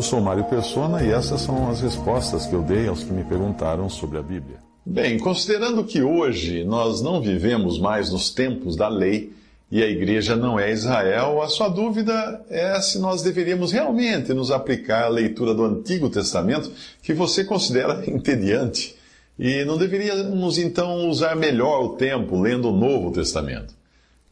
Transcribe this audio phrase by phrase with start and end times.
[0.00, 3.22] Eu sou Mário Persona e essas são as respostas que eu dei aos que me
[3.22, 4.56] perguntaram sobre a Bíblia.
[4.84, 9.30] Bem, considerando que hoje nós não vivemos mais nos tempos da lei
[9.70, 14.50] e a igreja não é Israel, a sua dúvida é se nós deveríamos realmente nos
[14.50, 16.72] aplicar à leitura do Antigo Testamento,
[17.02, 18.96] que você considera entediante,
[19.38, 23.74] e não deveríamos então usar melhor o tempo lendo o Novo Testamento.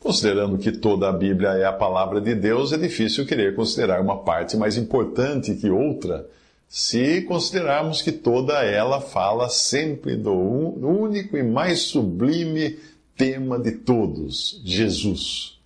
[0.00, 4.18] Considerando que toda a Bíblia é a palavra de Deus, é difícil querer considerar uma
[4.18, 6.26] parte mais importante que outra,
[6.68, 12.78] se considerarmos que toda ela fala sempre do único e mais sublime
[13.16, 15.58] tema de todos, Jesus.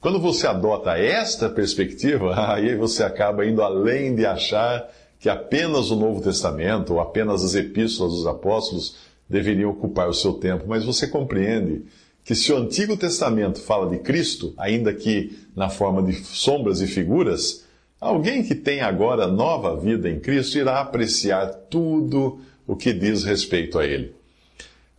[0.00, 5.96] Quando você adota esta perspectiva, aí você acaba indo além de achar que apenas o
[5.96, 8.96] Novo Testamento ou apenas as epístolas dos apóstolos
[9.28, 11.84] deveriam ocupar o seu tempo, mas você compreende
[12.24, 16.86] que se o Antigo Testamento fala de Cristo, ainda que na forma de sombras e
[16.86, 17.64] figuras,
[18.00, 23.78] alguém que tem agora nova vida em Cristo irá apreciar tudo o que diz respeito
[23.78, 24.14] a ele.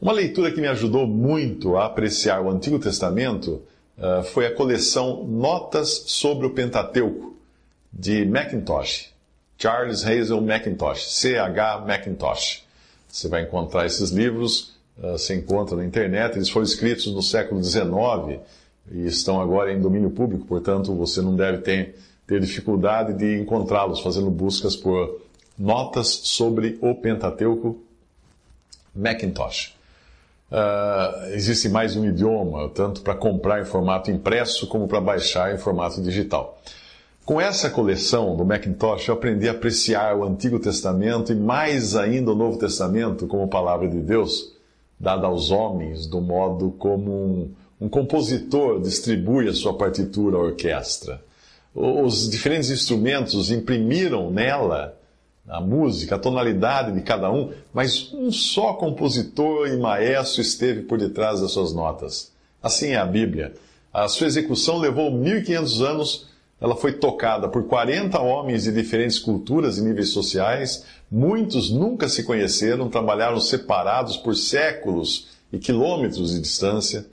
[0.02, 3.62] Uma leitura que me ajudou muito a apreciar o Antigo Testamento
[3.98, 7.38] uh, foi a coleção Notas sobre o Pentateuco,
[7.92, 9.14] de Mackintosh,
[9.58, 11.86] Charles Hazel Mackintosh, C.H.
[11.88, 12.64] Mackintosh.
[13.08, 16.36] Você vai encontrar esses livros uh, se encontra na internet.
[16.36, 18.40] Eles foram escritos no século XIX
[18.92, 21.96] e estão agora em domínio público, portanto você não deve ter,
[22.28, 25.22] ter dificuldade de encontrá-los fazendo buscas por
[25.58, 27.78] notas sobre o Pentateuco
[28.96, 29.76] Macintosh.
[30.52, 35.58] Uh, existe mais um idioma, tanto para comprar em formato impresso como para baixar em
[35.58, 36.62] formato digital.
[37.26, 42.32] Com essa coleção do Macintosh, eu aprendi a apreciar o Antigo Testamento e mais ainda
[42.32, 44.53] o Novo Testamento como palavra de Deus
[45.00, 51.22] dada aos homens, do modo como um, um compositor distribui a sua partitura à orquestra.
[51.76, 54.98] Os diferentes instrumentos imprimiram nela
[55.48, 60.98] a música, a tonalidade de cada um, mas um só compositor e maestro esteve por
[60.98, 62.32] detrás das suas notas.
[62.62, 63.54] Assim é a Bíblia.
[63.92, 66.34] A sua execução levou 1500 anos
[66.64, 70.86] ela foi tocada por 40 homens de diferentes culturas e níveis sociais.
[71.16, 77.06] Muitos nunca se conheceram, trabalharam separados por séculos e quilômetros de distância.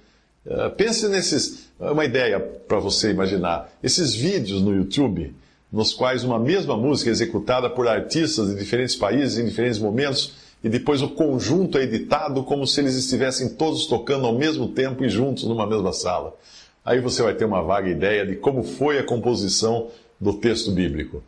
[0.47, 1.69] Uh, pense nesses.
[1.79, 5.35] Uma ideia para você imaginar: esses vídeos no YouTube,
[5.71, 10.33] nos quais uma mesma música é executada por artistas de diferentes países em diferentes momentos,
[10.65, 15.05] e depois o conjunto é editado como se eles estivessem todos tocando ao mesmo tempo
[15.05, 16.35] e juntos numa mesma sala.
[16.83, 21.23] Aí você vai ter uma vaga ideia de como foi a composição do texto bíblico.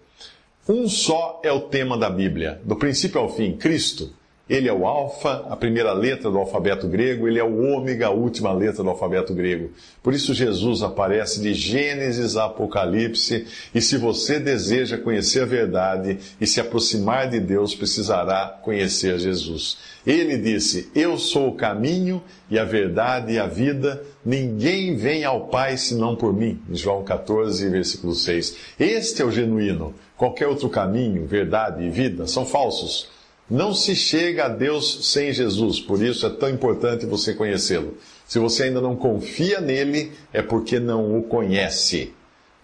[0.68, 4.10] Um só é o tema da Bíblia, do princípio ao fim, Cristo.
[4.48, 8.10] Ele é o alfa, a primeira letra do alfabeto grego, ele é o ômega, a
[8.10, 9.70] última letra do alfabeto grego.
[10.02, 16.18] Por isso Jesus aparece de Gênesis a Apocalipse, e se você deseja conhecer a verdade
[16.40, 19.78] e se aproximar de Deus, precisará conhecer Jesus.
[20.06, 25.46] Ele disse: Eu sou o caminho e a verdade e a vida, ninguém vem ao
[25.46, 26.60] Pai senão por mim.
[26.70, 28.56] João 14, versículo 6.
[28.78, 29.94] Este é o genuíno.
[30.22, 33.08] Qualquer outro caminho, verdade e vida são falsos.
[33.50, 37.96] Não se chega a Deus sem Jesus, por isso é tão importante você conhecê-lo.
[38.24, 42.14] Se você ainda não confia nele, é porque não o conhece.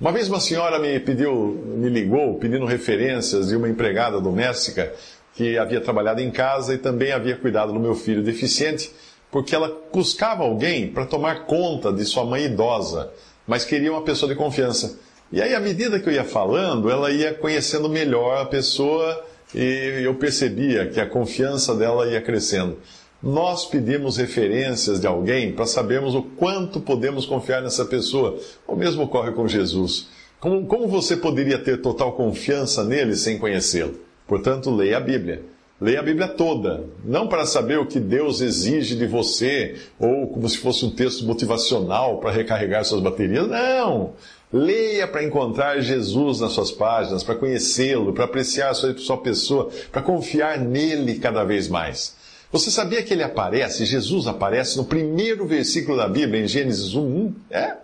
[0.00, 4.92] Uma vez uma senhora me pediu, me ligou pedindo referências de uma empregada doméstica
[5.34, 8.92] que havia trabalhado em casa e também havia cuidado do meu filho deficiente,
[9.32, 13.10] porque ela buscava alguém para tomar conta de sua mãe idosa,
[13.48, 15.07] mas queria uma pessoa de confiança.
[15.30, 20.02] E aí, à medida que eu ia falando, ela ia conhecendo melhor a pessoa e
[20.02, 22.78] eu percebia que a confiança dela ia crescendo.
[23.22, 28.38] Nós pedimos referências de alguém para sabermos o quanto podemos confiar nessa pessoa.
[28.66, 30.08] O mesmo ocorre com Jesus.
[30.40, 33.98] Como, como você poderia ter total confiança nele sem conhecê-lo?
[34.26, 35.42] Portanto, leia a Bíblia.
[35.80, 40.48] Leia a Bíblia toda, não para saber o que Deus exige de você, ou como
[40.48, 43.46] se fosse um texto motivacional para recarregar suas baterias.
[43.48, 44.14] Não!
[44.52, 49.70] Leia para encontrar Jesus nas suas páginas, para conhecê-lo, para apreciar a sua, sua pessoa,
[49.92, 52.16] para confiar nele cada vez mais.
[52.50, 57.34] Você sabia que ele aparece, Jesus aparece no primeiro versículo da Bíblia, em Gênesis 1?
[57.50, 57.76] É.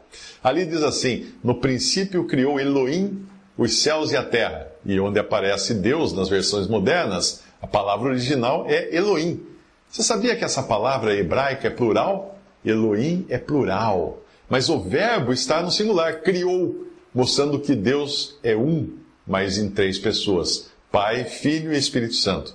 [0.42, 3.26] Ali diz assim: No princípio criou Elohim
[3.58, 4.68] os céus e a terra.
[4.86, 9.42] E onde aparece Deus nas versões modernas, a palavra original é Elohim.
[9.88, 12.38] Você sabia que essa palavra hebraica é plural?
[12.64, 14.18] Elohim é plural.
[14.48, 18.90] Mas o verbo está no singular, criou, mostrando que Deus é um,
[19.26, 22.54] mas em três pessoas: Pai, Filho e Espírito Santo.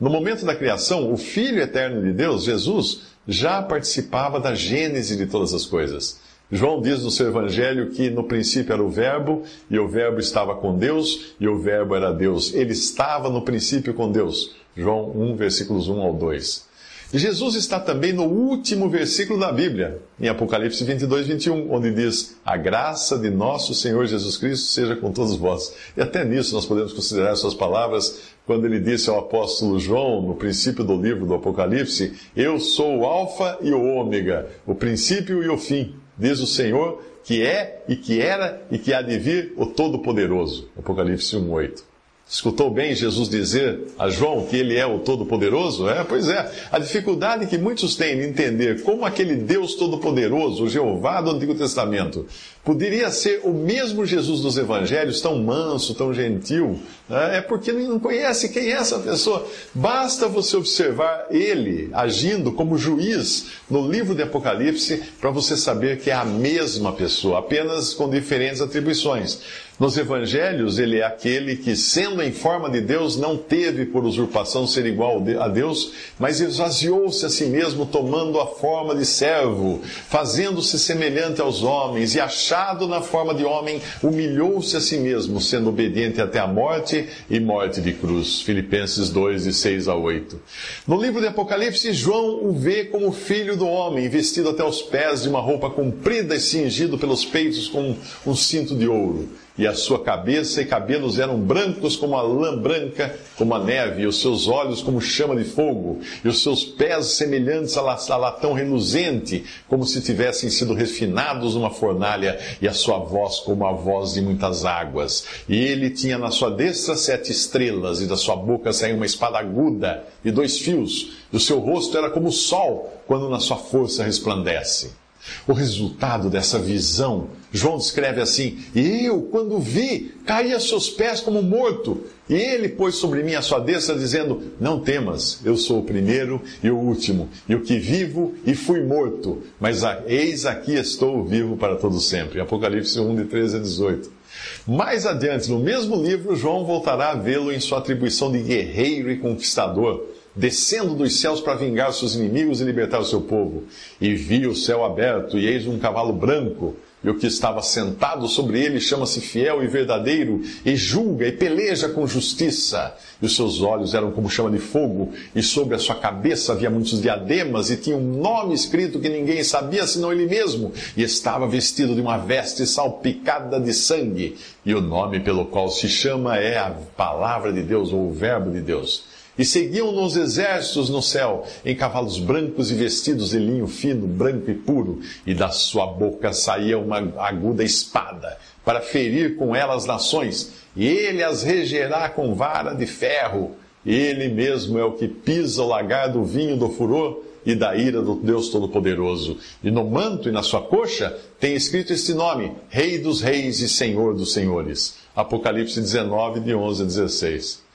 [0.00, 5.26] No momento da criação, o Filho eterno de Deus, Jesus, já participava da gênese de
[5.26, 6.20] todas as coisas.
[6.50, 10.56] João diz no seu evangelho que no princípio era o Verbo, e o Verbo estava
[10.56, 12.52] com Deus, e o Verbo era Deus.
[12.52, 14.56] Ele estava no princípio com Deus.
[14.76, 16.69] João 1, versículos 1 ao 2.
[17.18, 22.56] Jesus está também no último versículo da Bíblia, em Apocalipse 22, 21, onde diz: A
[22.56, 25.74] graça de nosso Senhor Jesus Cristo seja com todos vós.
[25.96, 30.36] E até nisso nós podemos considerar suas palavras, quando ele disse ao apóstolo João, no
[30.36, 35.48] princípio do livro do Apocalipse: Eu sou o Alfa e o Ômega, o princípio e
[35.48, 39.52] o fim, diz o Senhor, que é e que era e que há de vir
[39.56, 40.68] o Todo-Poderoso.
[40.78, 41.89] Apocalipse 1, 8.
[42.30, 45.88] Escutou bem Jesus dizer a João que ele é o Todo-Poderoso?
[45.88, 46.48] É, pois é.
[46.70, 51.56] A dificuldade que muitos têm de entender como aquele Deus Todo-Poderoso, o Jeová do Antigo
[51.56, 52.24] Testamento,
[52.64, 56.78] poderia ser o mesmo Jesus dos Evangelhos, tão manso, tão gentil,
[57.08, 57.38] né?
[57.38, 59.44] é porque não conhece quem é essa pessoa.
[59.74, 66.10] Basta você observar ele agindo como juiz no livro de Apocalipse para você saber que
[66.10, 69.40] é a mesma pessoa, apenas com diferentes atribuições.
[69.80, 74.66] Nos evangelhos, ele é aquele que, sendo em forma de Deus, não teve por usurpação
[74.66, 80.78] ser igual a Deus, mas esvaziou-se a si mesmo, tomando a forma de servo, fazendo-se
[80.78, 86.20] semelhante aos homens, e achado na forma de homem, humilhou-se a si mesmo, sendo obediente
[86.20, 88.42] até a morte e morte de cruz.
[88.42, 90.38] Filipenses 2, de 6 a 8.
[90.86, 95.22] No livro de Apocalipse, João o vê como filho do homem, vestido até os pés
[95.22, 97.96] de uma roupa comprida e cingido pelos peitos com
[98.26, 99.26] um cinto de ouro
[99.60, 104.04] e a sua cabeça e cabelos eram brancos como a lã branca, como a neve,
[104.04, 108.54] e os seus olhos como chama de fogo, e os seus pés semelhantes a latão
[108.54, 114.14] reluzente, como se tivessem sido refinados numa fornalha, e a sua voz como a voz
[114.14, 115.26] de muitas águas.
[115.46, 119.38] E ele tinha na sua destra sete estrelas, e da sua boca saía uma espada
[119.38, 123.58] aguda e dois fios, e o seu rosto era como o sol, quando na sua
[123.58, 124.99] força resplandece.
[125.46, 131.20] O resultado dessa visão, João descreve assim: E eu, quando vi, caí a seus pés
[131.20, 132.04] como morto.
[132.28, 136.40] E ele pôs sobre mim a sua destra, dizendo: Não temas, eu sou o primeiro
[136.62, 139.42] e o último, e o que vivo e fui morto.
[139.58, 142.40] Mas eis aqui estou vivo para todo sempre.
[142.40, 144.20] Apocalipse 1, de 13 a 18.
[144.66, 149.18] Mais adiante, no mesmo livro, João voltará a vê-lo em sua atribuição de guerreiro e
[149.18, 153.64] conquistador descendo dos céus para vingar seus inimigos e libertar o seu povo.
[154.00, 158.28] E vi o céu aberto, e eis um cavalo branco, e o que estava sentado
[158.28, 162.94] sobre ele chama-se fiel e verdadeiro, e julga e peleja com justiça.
[163.22, 166.68] E os seus olhos eram como chama de fogo, e sobre a sua cabeça havia
[166.68, 171.48] muitos diademas, e tinha um nome escrito que ninguém sabia senão ele mesmo, e estava
[171.48, 174.36] vestido de uma veste salpicada de sangue.
[174.64, 178.50] E o nome pelo qual se chama é a palavra de Deus, ou o Verbo
[178.50, 179.09] de Deus.
[179.40, 184.50] E seguiam nos exércitos no céu, em cavalos brancos e vestidos de linho fino, branco
[184.50, 189.86] e puro, e da sua boca saía uma aguda espada, para ferir com ela as
[189.86, 193.52] nações, e ele as regerá com vara de ferro.
[193.86, 198.02] Ele mesmo é o que pisa o lagar do vinho do furor e da ira
[198.02, 199.38] do Deus Todo-Poderoso.
[199.64, 203.70] E no manto e na sua coxa tem escrito este nome: Rei dos Reis e
[203.70, 204.96] Senhor dos Senhores.
[205.16, 207.69] Apocalipse 19, de 11 a 16.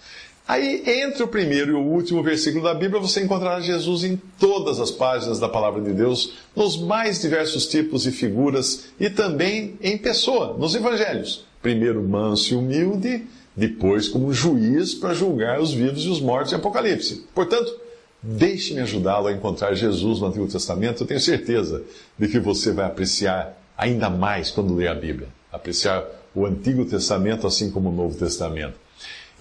[0.48, 4.80] Aí, entre o primeiro e o último versículo da Bíblia, você encontrará Jesus em todas
[4.80, 9.98] as páginas da palavra de Deus, nos mais diversos tipos e figuras, e também em
[9.98, 11.44] pessoa, nos evangelhos.
[11.64, 13.26] Primeiro manso e humilde,
[13.56, 17.26] depois como juiz para julgar os vivos e os mortos em Apocalipse.
[17.34, 17.76] Portanto,
[18.22, 21.02] deixe-me ajudá-lo a encontrar Jesus no Antigo Testamento.
[21.02, 21.82] Eu tenho certeza
[22.20, 25.28] de que você vai apreciar ainda mais quando ler a Bíblia.
[25.52, 28.85] Apreciar o Antigo Testamento assim como o Novo Testamento.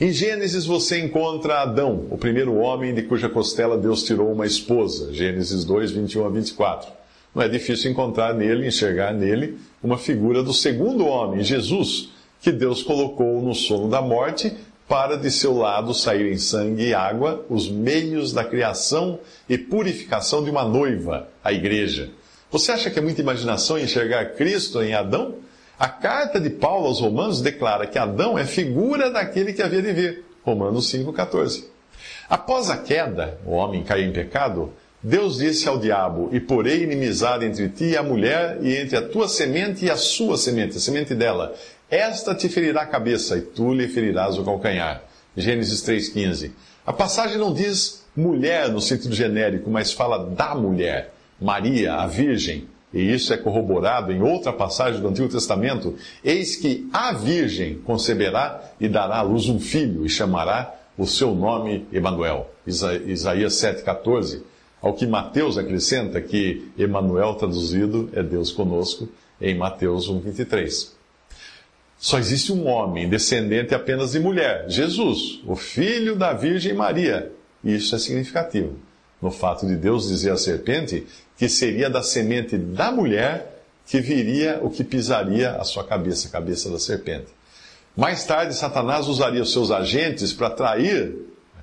[0.01, 5.13] Em Gênesis você encontra Adão, o primeiro homem de cuja costela Deus tirou uma esposa.
[5.13, 6.91] Gênesis 2, 21 a 24.
[7.33, 12.09] Não é difícil encontrar nele, enxergar nele, uma figura do segundo homem, Jesus,
[12.43, 14.53] que Deus colocou no sono da morte
[14.89, 20.51] para de seu lado saírem sangue e água, os meios da criação e purificação de
[20.51, 22.11] uma noiva, a igreja.
[22.51, 25.37] Você acha que é muita imaginação enxergar Cristo em Adão?
[25.79, 29.93] A carta de Paulo aos Romanos declara que Adão é figura daquele que havia de
[29.93, 30.25] vir.
[30.45, 31.65] Romanos 5,14.
[32.29, 37.45] Após a queda, o homem caiu em pecado, Deus disse ao diabo: E porei inimizade
[37.45, 40.81] entre ti e a mulher, e entre a tua semente e a sua semente, a
[40.81, 41.55] semente dela.
[41.91, 45.03] Esta te ferirá a cabeça, e tu lhe ferirás o calcanhar.
[45.37, 46.53] Gênesis 3,15.
[46.87, 52.69] A passagem não diz mulher no sentido genérico, mas fala da mulher, Maria, a Virgem.
[52.95, 55.97] E isso é corroborado em outra passagem do Antigo Testamento.
[56.23, 61.35] Eis que a Virgem conceberá e dará à luz um filho, e chamará o seu
[61.35, 62.49] nome Emanuel.
[62.65, 64.43] Isaías 7,14.
[64.81, 69.09] Ao que Mateus acrescenta que Emanuel traduzido é Deus conosco
[69.41, 70.93] em Mateus 1,23.
[71.99, 77.33] Só existe um homem descendente apenas de mulher, Jesus, o filho da Virgem Maria.
[77.65, 78.77] E isso é significativo.
[79.23, 81.07] No fato de Deus dizer à serpente
[81.37, 86.31] que seria da semente da mulher que viria o que pisaria a sua cabeça, a
[86.31, 87.27] cabeça da serpente.
[87.97, 91.15] Mais tarde, Satanás usaria os seus agentes para trair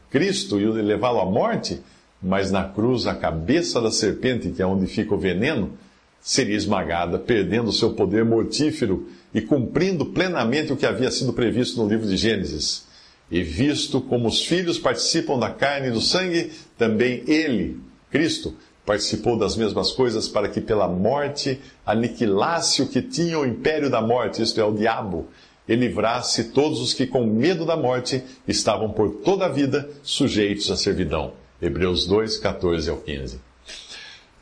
[0.10, 1.82] Cristo e levá-lo à morte,
[2.22, 5.74] mas na cruz a cabeça da serpente, que é onde fica o veneno,
[6.22, 11.90] seria esmagada, perdendo seu poder mortífero e cumprindo plenamente o que havia sido previsto no
[11.90, 12.86] livro de Gênesis.
[13.30, 17.80] E visto como os filhos participam da carne e do sangue, também ele,
[18.12, 18.54] Cristo,
[18.92, 24.02] participou das mesmas coisas para que pela morte aniquilasse o que tinha o império da
[24.02, 25.28] morte, isto é, o diabo,
[25.66, 30.70] e livrasse todos os que com medo da morte estavam por toda a vida sujeitos
[30.70, 31.32] à servidão.
[31.62, 33.40] Hebreus 2, 14 ao 15.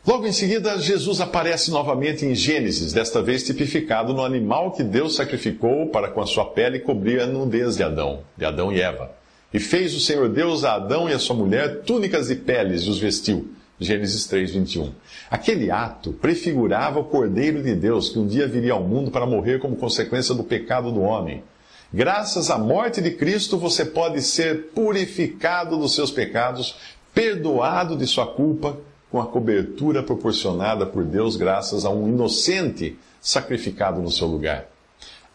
[0.07, 5.13] Logo em seguida, Jesus aparece novamente em Gênesis, desta vez tipificado no animal que Deus
[5.13, 9.11] sacrificou para com a sua pele cobrir a nudez de Adão, de Adão e Eva.
[9.53, 12.89] E fez o Senhor Deus a Adão e a sua mulher túnicas de peles e
[12.89, 13.58] os vestiu.
[13.79, 14.91] Gênesis 3, 21.
[15.31, 19.59] Aquele ato prefigurava o Cordeiro de Deus que um dia viria ao mundo para morrer
[19.59, 21.43] como consequência do pecado do homem.
[21.93, 26.75] Graças à morte de Cristo, você pode ser purificado dos seus pecados,
[27.13, 28.77] perdoado de sua culpa
[29.09, 34.67] com a cobertura proporcionada por Deus graças a um inocente sacrificado no seu lugar.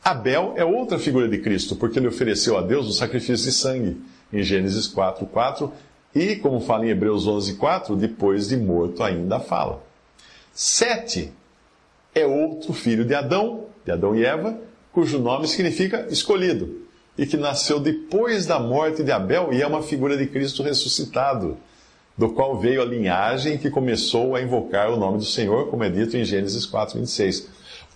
[0.05, 3.97] Abel é outra figura de Cristo, porque ele ofereceu a Deus o sacrifício de sangue,
[4.33, 5.73] em Gênesis 4, 4,
[6.15, 9.83] e, como fala em Hebreus 11, 4, depois de morto ainda fala.
[10.53, 11.33] Sete
[12.15, 14.57] é outro filho de Adão, de Adão e Eva,
[14.93, 16.83] cujo nome significa escolhido,
[17.19, 21.57] e que nasceu depois da morte de Abel e é uma figura de Cristo ressuscitado
[22.17, 25.91] do qual veio a linhagem que começou a invocar o nome do Senhor, como é
[25.91, 27.49] dito em Gênesis 4, 26.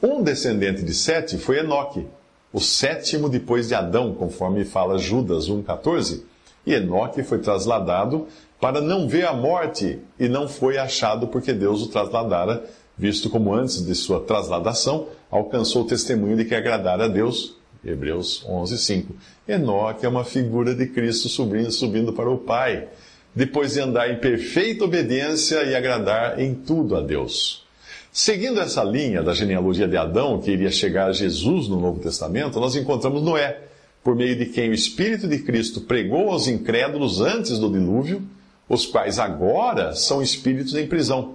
[0.02, 2.04] Um descendente de Sete foi Enoque,
[2.52, 6.22] o sétimo depois de Adão, conforme fala Judas 1,14.
[6.68, 8.26] E Enoque foi trasladado
[8.60, 12.62] para não ver a morte, e não foi achado porque Deus o trasladara,
[12.96, 17.56] visto como antes de sua trasladação alcançou o testemunho de que agradara a Deus.
[17.82, 19.14] Hebreus 11:5.
[19.48, 22.88] Enoque é uma figura de Cristo subindo, subindo para o Pai
[23.34, 27.64] depois de andar em perfeita obediência e agradar em tudo a Deus.
[28.12, 32.60] Seguindo essa linha da genealogia de Adão, que iria chegar a Jesus no Novo Testamento,
[32.60, 33.67] nós encontramos Noé,
[34.08, 38.22] por meio de quem o Espírito de Cristo pregou aos incrédulos antes do dilúvio,
[38.66, 41.34] os quais agora são espíritos em prisão.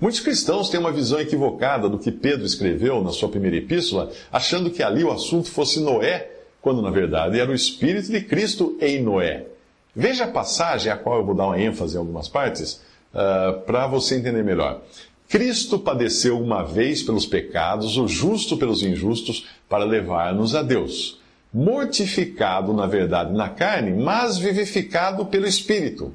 [0.00, 4.70] Muitos cristãos têm uma visão equivocada do que Pedro escreveu na sua primeira epístola, achando
[4.70, 6.30] que ali o assunto fosse Noé,
[6.62, 9.46] quando na verdade era o Espírito de Cristo em Noé.
[9.92, 12.80] Veja a passagem, a qual eu vou dar uma ênfase em algumas partes,
[13.12, 14.82] uh, para você entender melhor.
[15.28, 21.23] Cristo padeceu uma vez pelos pecados, o justo pelos injustos, para levar-nos a Deus.
[21.54, 26.12] Mortificado, na verdade, na carne, mas vivificado pelo Espírito,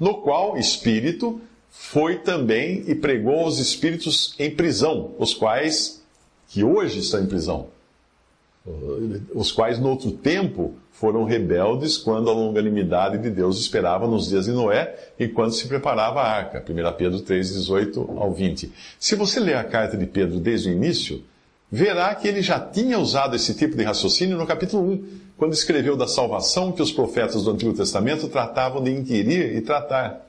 [0.00, 6.02] no qual Espírito foi também e pregou aos espíritos em prisão, os quais,
[6.48, 7.68] que hoje estão em prisão,
[9.34, 14.46] os quais no outro tempo foram rebeldes quando a longanimidade de Deus esperava nos dias
[14.46, 16.64] de Noé, enquanto se preparava a arca.
[16.68, 18.72] 1 Pedro 3, 18 ao 20.
[18.98, 21.22] Se você ler a carta de Pedro desde o início,
[21.70, 25.04] verá que ele já tinha usado esse tipo de raciocínio no capítulo 1,
[25.36, 30.26] quando escreveu da salvação que os profetas do Antigo Testamento tratavam de inquirir e tratar.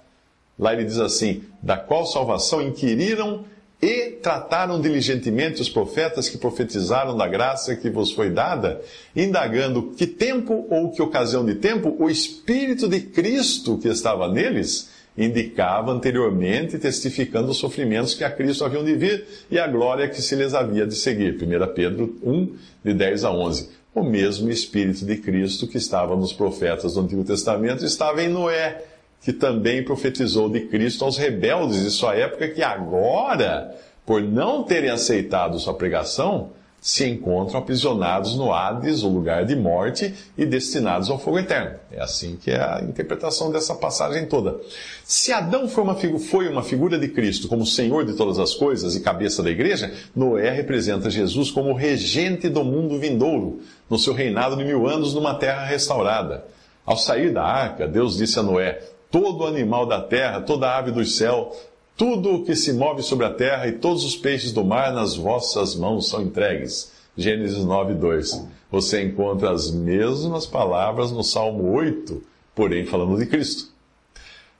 [0.57, 3.45] Lá ele diz assim: da qual salvação inquiriram
[3.81, 8.81] e trataram diligentemente os profetas que profetizaram da graça que vos foi dada,
[9.15, 14.89] indagando que tempo ou que ocasião de tempo o Espírito de Cristo que estava neles
[15.19, 20.21] indicava anteriormente, testificando os sofrimentos que a Cristo haviam de vir e a glória que
[20.21, 21.35] se lhes havia de seguir.
[21.35, 23.69] 1 Pedro 1, de 10 a 11.
[23.93, 28.83] O mesmo Espírito de Cristo que estava nos profetas do Antigo Testamento estava em Noé
[29.21, 34.89] que também profetizou de Cristo aos rebeldes de sua época, que agora, por não terem
[34.89, 36.51] aceitado sua pregação,
[36.89, 41.77] se encontram aprisionados no Hades, o lugar de morte, e destinados ao fogo eterno.
[41.91, 44.59] É assim que é a interpretação dessa passagem toda.
[45.03, 48.95] Se Adão foi uma, foi uma figura de Cristo como Senhor de todas as coisas
[48.95, 54.57] e cabeça da igreja, Noé representa Jesus como regente do mundo vindouro, no seu reinado
[54.57, 56.43] de mil anos numa terra restaurada.
[56.83, 58.81] Ao sair da arca, Deus disse a Noé:
[59.11, 61.55] Todo animal da terra, toda ave do céu,
[61.99, 65.17] tudo o que se move sobre a terra e todos os peixes do mar nas
[65.17, 66.93] vossas mãos são entregues.
[67.17, 68.47] Gênesis 9, 2.
[68.71, 72.23] Você encontra as mesmas palavras no Salmo 8,
[72.55, 73.67] porém falando de Cristo.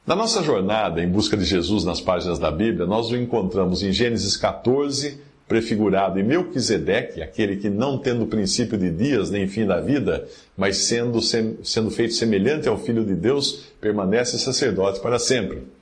[0.05, 3.93] Na nossa jornada em busca de Jesus nas páginas da Bíblia, nós o encontramos em
[3.93, 9.79] Gênesis 14, prefigurado em Melquisedeque, aquele que não tendo princípio de dias nem fim da
[9.79, 10.27] vida,
[10.57, 15.78] mas sendo, sendo feito semelhante ao Filho de Deus, permanece sacerdote para sempre.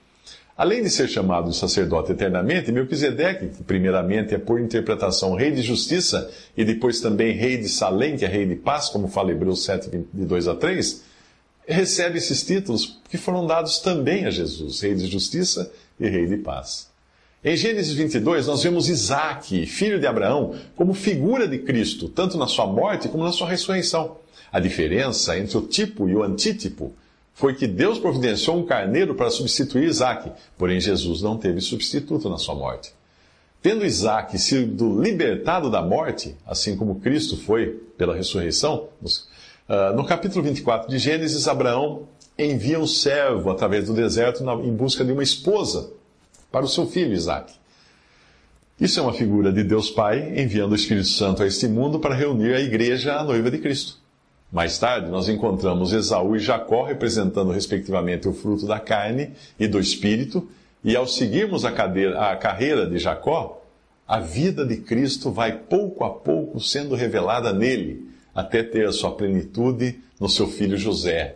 [0.57, 6.31] Além de ser chamado sacerdote eternamente, Melquisedeque, que primeiramente é por interpretação rei de justiça
[6.57, 9.87] e depois também rei de Salém, que é rei de paz, como fala Hebreus 7,
[10.11, 11.03] de 2 a 3,
[11.67, 16.37] recebe esses títulos que foram dados também a Jesus, rei de justiça e rei de
[16.37, 16.87] paz.
[17.45, 22.47] Em Gênesis 22, nós vemos Isaac, filho de Abraão, como figura de Cristo, tanto na
[22.47, 24.17] sua morte como na sua ressurreição.
[24.51, 26.95] A diferença entre o tipo e o antítipo
[27.37, 32.39] foi que Deus providenciou um carneiro para substituir Isaac, porém Jesus não teve substituto na
[32.39, 32.91] sua morte.
[33.61, 38.87] Tendo Isaac sido libertado da morte, assim como Cristo foi pela ressurreição,
[39.69, 42.07] ah, no capítulo 24 de Gênesis, Abraão
[42.39, 45.91] envia um servo através do deserto em busca de uma esposa
[46.51, 47.53] para o seu filho Isaac.
[48.81, 52.15] Isso é uma figura de Deus Pai enviando o Espírito Santo a este mundo para
[52.15, 54.06] reunir a igreja à noiva de Cristo.
[54.51, 59.79] Mais tarde, nós encontramos Esaú e Jacó representando, respectivamente, o fruto da carne e do
[59.79, 60.47] espírito,
[60.83, 63.61] e ao seguirmos a, cadeira, a carreira de Jacó,
[64.07, 69.11] a vida de Cristo vai pouco a pouco sendo revelada nele, até ter a sua
[69.11, 71.35] plenitude no seu filho José.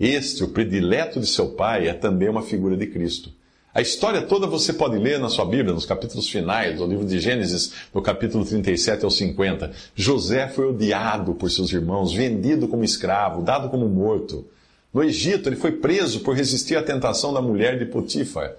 [0.00, 3.30] Este, o predileto de seu pai, é também uma figura de Cristo.
[3.76, 7.20] A história toda você pode ler na sua Bíblia, nos capítulos finais do livro de
[7.20, 9.70] Gênesis, no capítulo 37 ao 50.
[9.94, 14.46] José foi odiado por seus irmãos, vendido como escravo, dado como morto.
[14.94, 18.54] No Egito, ele foi preso por resistir à tentação da mulher de Potifar.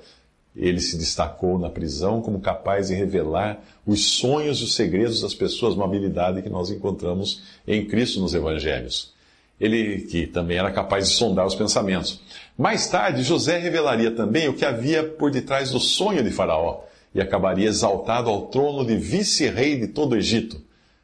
[0.55, 5.33] Ele se destacou na prisão como capaz de revelar os sonhos e os segredos das
[5.33, 9.17] pessoas, uma habilidade que nós encontramos em Cristo nos Evangelhos.
[9.59, 12.21] Ele que também era capaz de sondar os pensamentos.
[12.57, 16.81] Mais tarde, José revelaria também o que havia por detrás do sonho de Faraó
[17.13, 20.59] e acabaria exaltado ao trono de vice-rei de todo o Egito.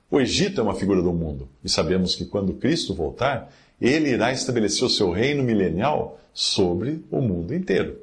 [0.10, 4.32] O Egito é uma figura do mundo e sabemos que quando Cristo voltar, ele irá
[4.32, 8.00] estabelecer o seu reino milenial sobre o mundo inteiro.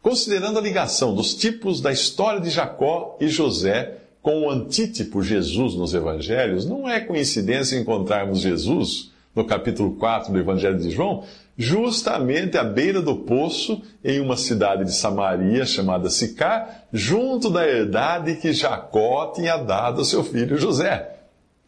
[0.00, 5.74] Considerando a ligação dos tipos da história de Jacó e José com o antítipo Jesus
[5.74, 11.24] nos evangelhos, não é coincidência encontrarmos Jesus no capítulo 4 do Evangelho de João,
[11.56, 18.36] justamente à beira do poço, em uma cidade de Samaria chamada Sicá, junto da herdade
[18.36, 21.14] que Jacó tinha dado ao seu filho José.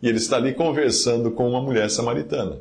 [0.03, 2.59] E ele está ali conversando com uma mulher samaritana.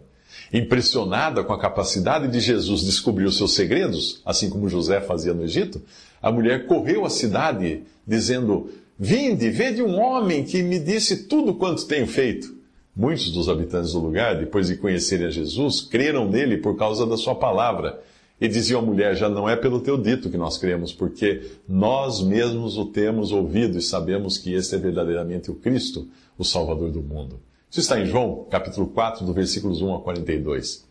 [0.51, 5.43] Impressionada com a capacidade de Jesus descobrir os seus segredos, assim como José fazia no
[5.43, 5.81] Egito,
[6.21, 11.85] a mulher correu à cidade, dizendo: Vinde, vede um homem que me disse tudo quanto
[11.85, 12.56] tenho feito.
[12.97, 17.15] Muitos dos habitantes do lugar, depois de conhecerem a Jesus, creram nele por causa da
[17.15, 18.01] sua palavra.
[18.41, 22.23] E diziam à mulher: Já não é pelo teu dito que nós cremos, porque nós
[22.23, 26.07] mesmos o temos ouvido e sabemos que este é verdadeiramente o Cristo,
[26.39, 27.39] o Salvador do mundo.
[27.69, 30.83] Isso está em João, capítulo 4, do versículos 1 a 42.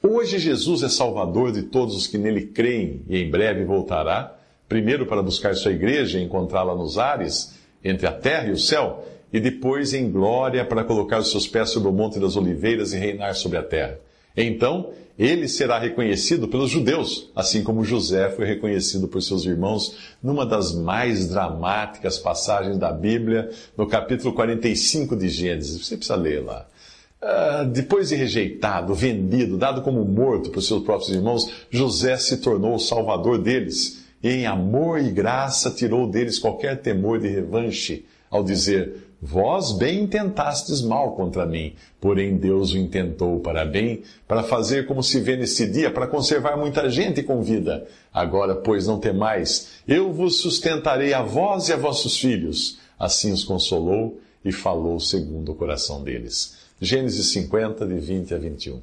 [0.00, 4.36] Hoje Jesus é Salvador de todos os que nele creem e em breve voltará,
[4.68, 9.04] primeiro para buscar sua igreja e encontrá-la nos ares, entre a terra e o céu
[9.32, 12.98] e depois em glória para colocar os seus pés sobre o Monte das Oliveiras e
[12.98, 13.98] reinar sobre a terra.
[14.36, 20.46] Então, ele será reconhecido pelos judeus, assim como José foi reconhecido por seus irmãos numa
[20.46, 25.86] das mais dramáticas passagens da Bíblia, no capítulo 45 de Gênesis.
[25.86, 26.66] Você precisa ler lá.
[27.22, 32.74] Uh, depois de rejeitado, vendido, dado como morto por seus próprios irmãos, José se tornou
[32.74, 34.02] o salvador deles.
[34.22, 40.00] E em amor e graça tirou deles qualquer temor de revanche, ao dizer: Vós bem
[40.00, 45.36] intentastes mal contra mim, porém Deus o intentou para bem, para fazer como se vê
[45.36, 47.86] neste dia, para conservar muita gente com vida.
[48.12, 52.78] Agora, pois, não temais, eu vos sustentarei a vós e a vossos filhos.
[52.98, 56.56] Assim os consolou e falou segundo o coração deles.
[56.80, 58.80] Gênesis 50, de 20 a 21.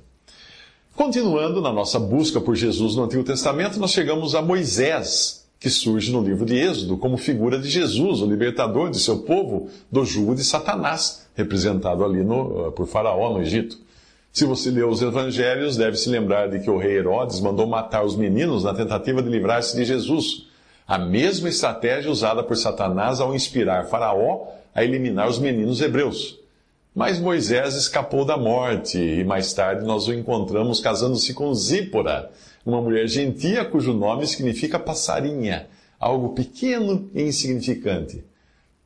[0.95, 6.11] Continuando na nossa busca por Jesus no Antigo Testamento, nós chegamos a Moisés, que surge
[6.11, 10.33] no livro de Êxodo como figura de Jesus, o libertador de seu povo do jugo
[10.33, 13.77] de Satanás, representado ali no, por Faraó no Egito.
[14.31, 18.05] Se você leu os evangelhos, deve se lembrar de que o rei Herodes mandou matar
[18.05, 20.47] os meninos na tentativa de livrar-se de Jesus.
[20.87, 26.39] A mesma estratégia usada por Satanás ao inspirar Faraó a eliminar os meninos hebreus.
[26.95, 32.31] Mas Moisés escapou da morte e mais tarde nós o encontramos casando-se com Zípora,
[32.65, 35.67] uma mulher gentia cujo nome significa passarinha,
[35.99, 38.23] algo pequeno e insignificante.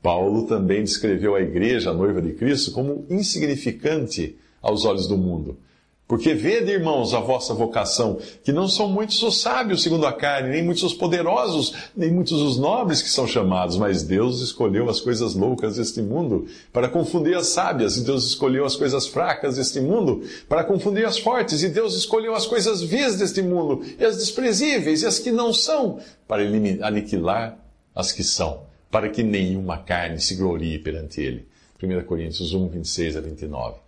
[0.02, 5.58] Paulo também descreveu a igreja, a noiva de Cristo, como insignificante aos olhos do mundo.
[6.14, 10.50] Porque vede, irmãos, a vossa vocação, que não são muitos os sábios segundo a carne,
[10.50, 15.00] nem muitos os poderosos, nem muitos os nobres que são chamados, mas Deus escolheu as
[15.00, 19.82] coisas loucas deste mundo para confundir as sábias, e Deus escolheu as coisas fracas deste
[19.82, 24.18] mundo para confundir as fortes, e Deus escolheu as coisas vis deste mundo, e as
[24.18, 25.98] desprezíveis, e as que não são,
[26.28, 27.58] para aniquilar
[27.96, 31.48] as que são, para que nenhuma carne se glorie perante Ele.
[31.82, 33.83] 1 Coríntios 1, 26 a 29.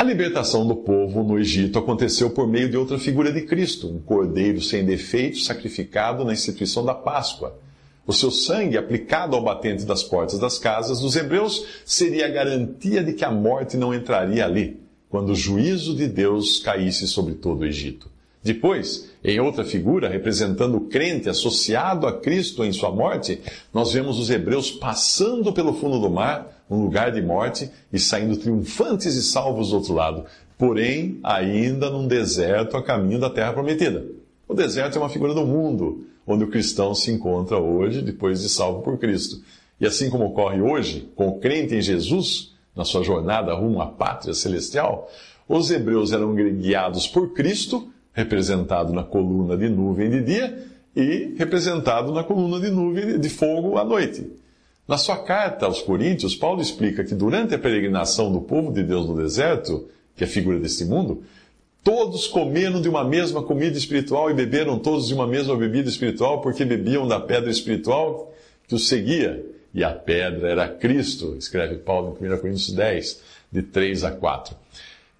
[0.00, 4.00] A libertação do povo no Egito aconteceu por meio de outra figura de Cristo, um
[4.00, 7.58] cordeiro sem defeito sacrificado na instituição da Páscoa.
[8.06, 13.04] O seu sangue, aplicado ao batente das portas das casas dos hebreus, seria a garantia
[13.04, 17.60] de que a morte não entraria ali, quando o juízo de Deus caísse sobre todo
[17.60, 18.08] o Egito.
[18.42, 23.38] Depois, em outra figura, representando o crente associado a Cristo em sua morte,
[23.70, 28.36] nós vemos os hebreus passando pelo fundo do mar um lugar de morte, e saindo
[28.36, 30.24] triunfantes e salvos do outro lado,
[30.56, 34.04] porém ainda num deserto a caminho da terra prometida.
[34.46, 38.48] O deserto é uma figura do mundo, onde o cristão se encontra hoje, depois de
[38.48, 39.42] salvo por Cristo.
[39.80, 43.86] E assim como ocorre hoje com o crente em Jesus, na sua jornada rumo à
[43.86, 45.10] pátria celestial,
[45.48, 52.12] os hebreus eram guiados por Cristo, representado na coluna de nuvem de dia, e representado
[52.12, 54.26] na coluna de nuvem de fogo à noite.
[54.90, 59.06] Na sua carta aos Coríntios, Paulo explica que durante a peregrinação do povo de Deus
[59.06, 61.22] no deserto, que é figura deste mundo,
[61.84, 66.40] todos comeram de uma mesma comida espiritual e beberam todos de uma mesma bebida espiritual,
[66.40, 68.34] porque bebiam da pedra espiritual
[68.66, 69.40] que os seguia.
[69.72, 73.20] E a pedra era Cristo, escreve Paulo em 1 Coríntios 10,
[73.52, 74.56] de 3 a 4.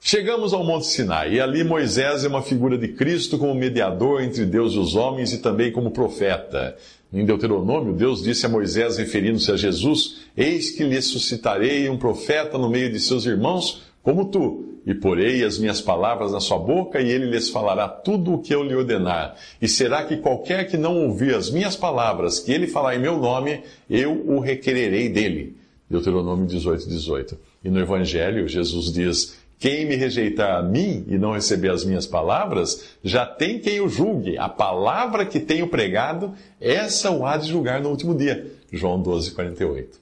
[0.01, 4.45] Chegamos ao Monte Sinai, e ali Moisés é uma figura de Cristo como mediador entre
[4.47, 6.77] Deus e os homens e também como profeta.
[7.13, 12.57] Em Deuteronômio, Deus disse a Moisés, referindo-se a Jesus: Eis que lhe suscitarei um profeta
[12.57, 17.01] no meio de seus irmãos, como tu, e porei as minhas palavras na sua boca,
[17.01, 19.37] e ele lhes falará tudo o que eu lhe ordenar.
[19.61, 23.19] E será que qualquer que não ouvir as minhas palavras, que ele falar em meu
[23.19, 25.57] nome, eu o requererei dele.
[25.91, 27.37] Deuteronômio 18, 18.
[27.65, 32.07] E no Evangelho, Jesus diz: quem me rejeitar a mim e não receber as minhas
[32.07, 34.39] palavras, já tem quem o julgue.
[34.39, 38.53] A palavra que tenho pregado, essa o há de julgar no último dia.
[38.73, 40.01] João 12, 48.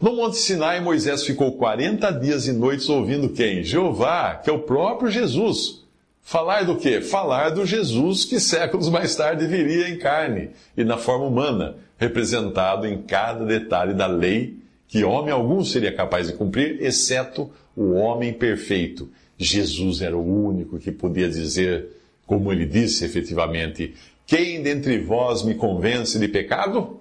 [0.00, 3.64] No Monte Sinai, Moisés ficou 40 dias e noites ouvindo quem?
[3.64, 5.82] Jeová, que é o próprio Jesus.
[6.22, 7.00] Falar do quê?
[7.00, 12.86] Falar do Jesus que séculos mais tarde viria em carne e na forma humana, representado
[12.86, 18.32] em cada detalhe da lei que homem algum seria capaz de cumprir, exceto o homem
[18.32, 19.08] perfeito.
[19.38, 21.88] Jesus era o único que podia dizer,
[22.26, 23.94] como ele disse efetivamente:
[24.26, 27.00] Quem dentre vós me convence de pecado?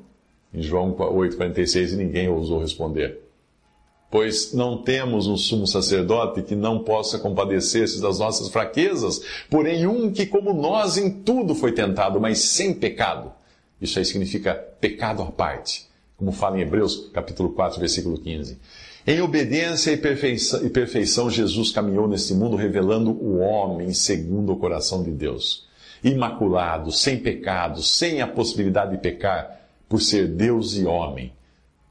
[0.53, 3.21] Em João 8,46, e ninguém ousou responder.
[4.11, 10.11] Pois não temos um sumo sacerdote que não possa compadecer-se das nossas fraquezas, porém um
[10.11, 13.31] que, como nós, em tudo foi tentado, mas sem pecado.
[13.81, 18.57] Isso aí significa pecado à parte, como fala em Hebreus capítulo 4, versículo 15.
[19.07, 24.57] Em obediência e perfeição, e perfeição, Jesus caminhou neste mundo revelando o homem segundo o
[24.57, 25.67] coração de Deus.
[26.03, 31.31] Imaculado, sem pecado, sem a possibilidade de pecar, por ser Deus e homem.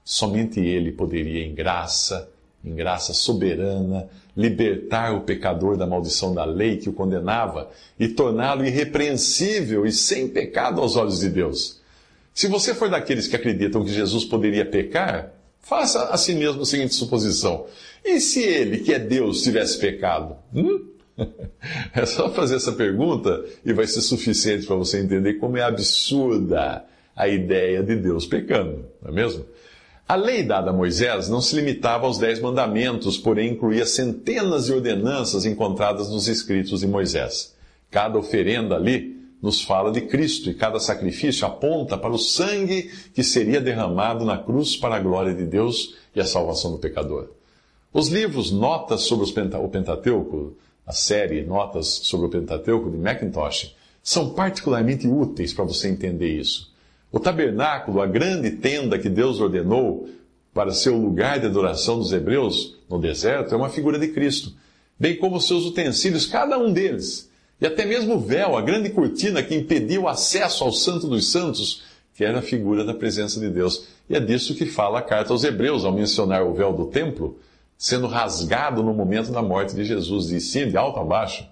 [0.04, 2.28] Somente Ele poderia, em graça,
[2.64, 8.66] em graça soberana, libertar o pecador da maldição da lei que o condenava e torná-lo
[8.66, 11.80] irrepreensível e sem pecado aos olhos de Deus.
[12.34, 15.33] Se você for daqueles que acreditam que Jesus poderia pecar,
[15.64, 17.66] Faça a si mesmo a seguinte suposição:
[18.04, 20.36] e se ele, que é Deus, tivesse pecado?
[20.54, 20.88] Hum?
[21.94, 26.84] É só fazer essa pergunta e vai ser suficiente para você entender como é absurda
[27.16, 29.46] a ideia de Deus pecando, não é mesmo?
[30.06, 34.74] A lei dada a Moisés não se limitava aos dez mandamentos, porém incluía centenas de
[34.74, 37.54] ordenanças encontradas nos escritos de Moisés.
[37.90, 39.13] Cada oferenda ali
[39.44, 44.38] nos fala de Cristo e cada sacrifício aponta para o sangue que seria derramado na
[44.38, 47.28] cruz para a glória de Deus e a salvação do pecador.
[47.92, 50.54] Os livros Notas sobre o Pentateuco,
[50.86, 56.72] a série Notas sobre o Pentateuco de Macintosh, são particularmente úteis para você entender isso.
[57.12, 60.08] O tabernáculo, a grande tenda que Deus ordenou
[60.54, 64.54] para ser o lugar de adoração dos hebreus no deserto, é uma figura de Cristo,
[64.98, 67.28] bem como seus utensílios, cada um deles.
[67.64, 71.32] E até mesmo o véu, a grande cortina que impedia o acesso ao Santo dos
[71.32, 71.82] Santos,
[72.14, 73.86] que era a figura da presença de Deus.
[74.06, 77.38] E é disso que fala a carta aos Hebreus, ao mencionar o véu do templo,
[77.78, 81.48] sendo rasgado no momento da morte de Jesus, de cima, de alto a baixo.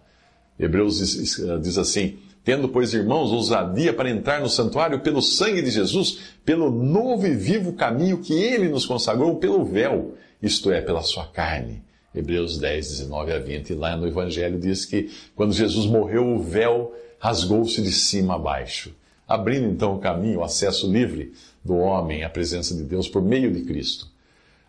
[0.60, 5.70] Hebreus diz, diz assim: Tendo, pois, irmãos, ousadia para entrar no santuário pelo sangue de
[5.70, 11.00] Jesus, pelo novo e vivo caminho que ele nos consagrou, pelo véu, isto é, pela
[11.00, 11.82] sua carne.
[12.14, 13.70] Hebreus 10, 19 a 20.
[13.70, 18.38] E lá no Evangelho diz que quando Jesus morreu, o véu rasgou-se de cima a
[18.38, 18.94] baixo,
[19.26, 21.32] abrindo então o caminho, o acesso livre
[21.64, 24.10] do homem à presença de Deus por meio de Cristo.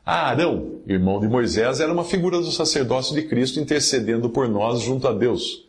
[0.05, 5.07] Arão, irmão de Moisés, era uma figura do sacerdócio de Cristo intercedendo por nós junto
[5.07, 5.65] a Deus.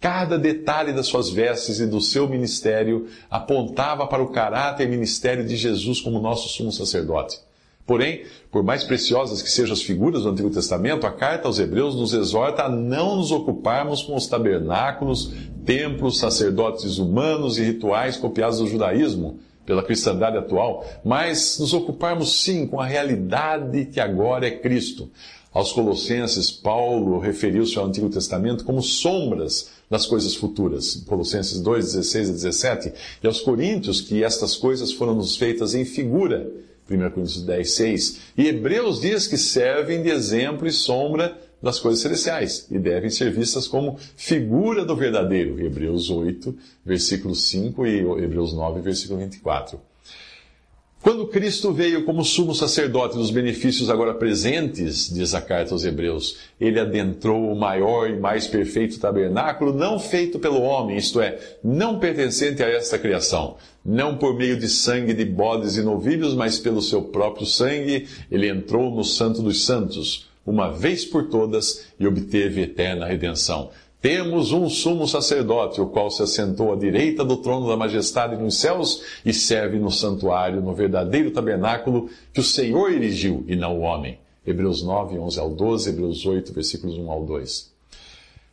[0.00, 5.46] Cada detalhe das suas vestes e do seu ministério apontava para o caráter e ministério
[5.46, 7.38] de Jesus como nosso sumo sacerdote.
[7.86, 11.94] Porém, por mais preciosas que sejam as figuras do Antigo Testamento, a carta aos Hebreus
[11.94, 15.32] nos exorta a não nos ocuparmos com os tabernáculos,
[15.64, 22.66] templos, sacerdotes humanos e rituais copiados do judaísmo pela cristandade atual, mas nos ocuparmos sim
[22.66, 25.08] com a realidade que agora é Cristo.
[25.52, 31.02] Aos Colossenses, Paulo referiu-se ao Antigo Testamento como sombras das coisas futuras.
[31.06, 32.92] Colossenses 2, 16 e 17.
[33.22, 36.46] E aos Coríntios, que estas coisas foram nos feitas em figura
[36.88, 38.20] 1 Coríntios 10, 6.
[38.36, 43.32] E Hebreus diz que servem de exemplo e sombra das coisas celestiais e devem ser
[43.32, 45.60] vistas como figura do verdadeiro.
[45.60, 49.80] Hebreus 8, versículo 5 e Hebreus 9, versículo 24.
[51.06, 56.36] Quando Cristo veio como sumo sacerdote dos benefícios agora presentes, diz a carta aos Hebreus,
[56.60, 62.00] ele adentrou o maior e mais perfeito tabernáculo, não feito pelo homem, isto é, não
[62.00, 63.54] pertencente a esta criação.
[63.84, 68.48] Não por meio de sangue de bodes e novilhos, mas pelo seu próprio sangue, ele
[68.48, 74.68] entrou no Santo dos Santos, uma vez por todas, e obteve eterna redenção temos um
[74.68, 79.32] sumo sacerdote, o qual se assentou à direita do trono da majestade nos céus e
[79.32, 84.18] serve no santuário, no verdadeiro tabernáculo que o Senhor erigiu e não o homem.
[84.46, 87.72] Hebreus 9, 11 ao 12, Hebreus 8, versículos 1 ao 2.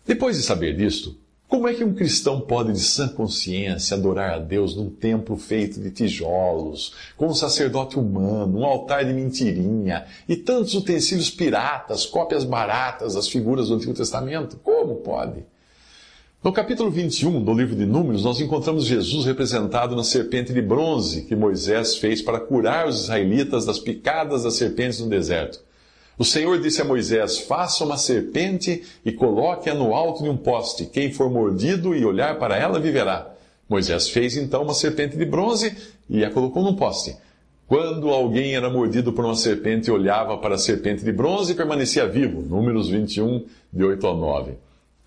[0.06, 1.16] Depois de saber disto,
[1.54, 5.80] como é que um cristão pode, de sã consciência, adorar a Deus num templo feito
[5.80, 12.44] de tijolos, com um sacerdote humano, um altar de mentirinha e tantos utensílios piratas, cópias
[12.44, 14.58] baratas das figuras do Antigo Testamento?
[14.64, 15.46] Como pode?
[16.44, 21.22] No capítulo 21 do livro de Números, nós encontramos Jesus representado na serpente de bronze
[21.22, 25.64] que Moisés fez para curar os israelitas das picadas das serpentes no deserto.
[26.18, 30.86] O Senhor disse a Moisés: Faça uma serpente e coloque-a no alto de um poste.
[30.86, 33.32] Quem for mordido e olhar para ela viverá.
[33.68, 35.76] Moisés fez então uma serpente de bronze
[36.10, 37.16] e a colocou num poste.
[37.68, 42.06] Quando alguém era mordido por uma serpente e olhava para a serpente de bronze, permanecia
[42.06, 42.42] vivo.
[42.42, 44.52] Números 21, de 8 a 9.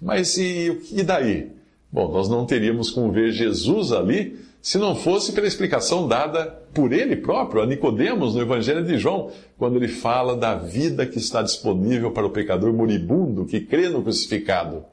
[0.00, 1.52] Mas e, e daí?
[1.92, 6.92] Bom, nós não teríamos como ver Jesus ali se não fosse pela explicação dada por
[6.92, 11.40] ele próprio a Nicodemos no Evangelho de João, quando ele fala da vida que está
[11.40, 14.84] disponível para o pecador moribundo que crê no crucificado.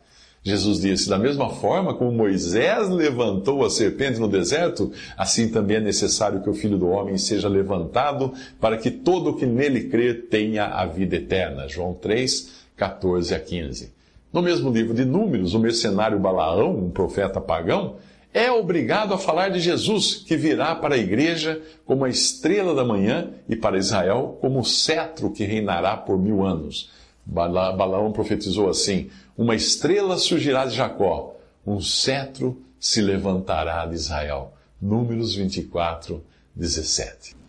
[0.44, 5.82] Jesus disse: Da mesma forma como Moisés levantou a serpente no deserto, assim também é
[5.82, 8.32] necessário que o Filho do Homem seja levantado,
[8.62, 11.68] para que todo o que nele crê tenha a vida eterna.
[11.68, 13.92] João 3, 14 a 15.
[14.32, 17.96] No mesmo livro de Números, o mercenário Balaão, um profeta pagão,
[18.34, 22.84] é obrigado a falar de Jesus, que virá para a igreja como a estrela da
[22.84, 26.92] manhã e para Israel como o cetro que reinará por mil anos.
[27.26, 34.54] Balaão profetizou assim: Uma estrela surgirá de Jacó, um cetro se levantará de Israel.
[34.82, 36.22] Números 24,
[36.56, 37.43] 17.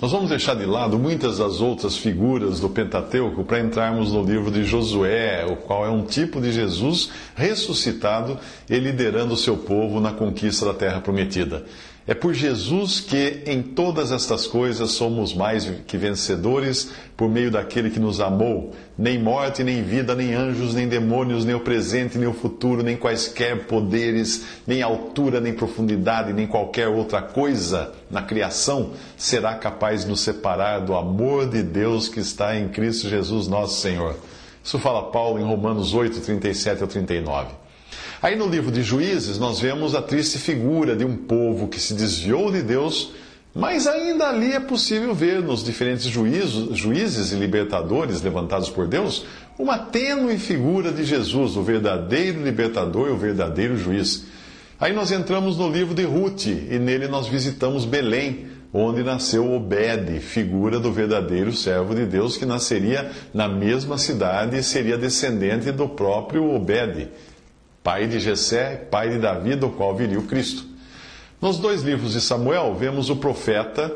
[0.00, 4.50] Nós vamos deixar de lado muitas das outras figuras do Pentateuco para entrarmos no livro
[4.50, 9.98] de Josué, o qual é um tipo de Jesus ressuscitado e liderando o seu povo
[9.98, 11.64] na conquista da terra prometida.
[12.08, 17.90] É por Jesus que em todas estas coisas somos mais que vencedores por meio daquele
[17.90, 18.72] que nos amou.
[18.96, 22.96] Nem morte, nem vida, nem anjos, nem demônios, nem o presente, nem o futuro, nem
[22.96, 30.10] quaisquer poderes, nem altura, nem profundidade, nem qualquer outra coisa na criação será capaz de
[30.10, 34.14] nos separar do amor de Deus que está em Cristo Jesus, nosso Senhor.
[34.62, 37.65] Isso fala Paulo em Romanos 8, 37 ao 39.
[38.22, 41.94] Aí no livro de Juízes, nós vemos a triste figura de um povo que se
[41.94, 43.12] desviou de Deus,
[43.54, 49.24] mas ainda ali é possível ver nos diferentes juízos, juízes e libertadores levantados por Deus
[49.58, 54.26] uma tênue figura de Jesus, o verdadeiro libertador e o verdadeiro juiz.
[54.78, 60.20] Aí nós entramos no livro de Ruth e nele nós visitamos Belém, onde nasceu Obed,
[60.20, 65.88] figura do verdadeiro servo de Deus que nasceria na mesma cidade e seria descendente do
[65.88, 67.08] próprio Obed,
[67.86, 70.64] pai de Jessé, pai de Davi, do qual viria o Cristo.
[71.40, 73.94] Nos dois livros de Samuel, vemos o profeta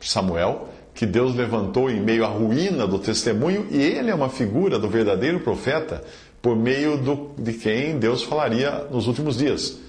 [0.00, 4.78] Samuel, que Deus levantou em meio à ruína do testemunho, e ele é uma figura
[4.78, 6.02] do verdadeiro profeta,
[6.40, 9.80] por meio do, de quem Deus falaria nos últimos dias.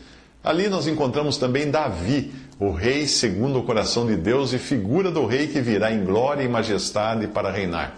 [0.43, 5.25] Ali nós encontramos também Davi, o rei segundo o coração de Deus e figura do
[5.25, 7.95] rei que virá em glória e majestade para reinar.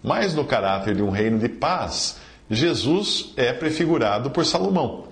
[0.00, 2.18] Mas no caráter de um reino de paz,
[2.52, 5.04] Jesus é prefigurado por Salomão.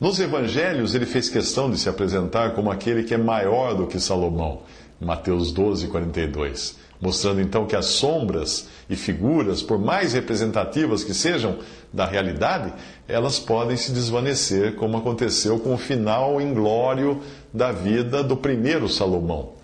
[0.00, 4.00] Nos evangelhos, ele fez questão de se apresentar como aquele que é maior do que
[4.00, 4.62] Salomão.
[5.00, 6.76] Mateus 12, 42.
[7.00, 11.58] Mostrando então que as sombras e figuras, por mais representativas que sejam
[11.92, 12.72] da realidade,
[13.06, 17.20] elas podem se desvanecer, como aconteceu com o final inglório
[17.54, 19.55] da vida do primeiro Salomão.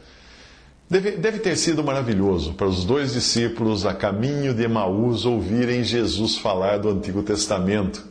[0.92, 6.36] Deve, deve ter sido maravilhoso para os dois discípulos a caminho de Emaús ouvirem Jesus
[6.36, 8.06] falar do Antigo Testamento.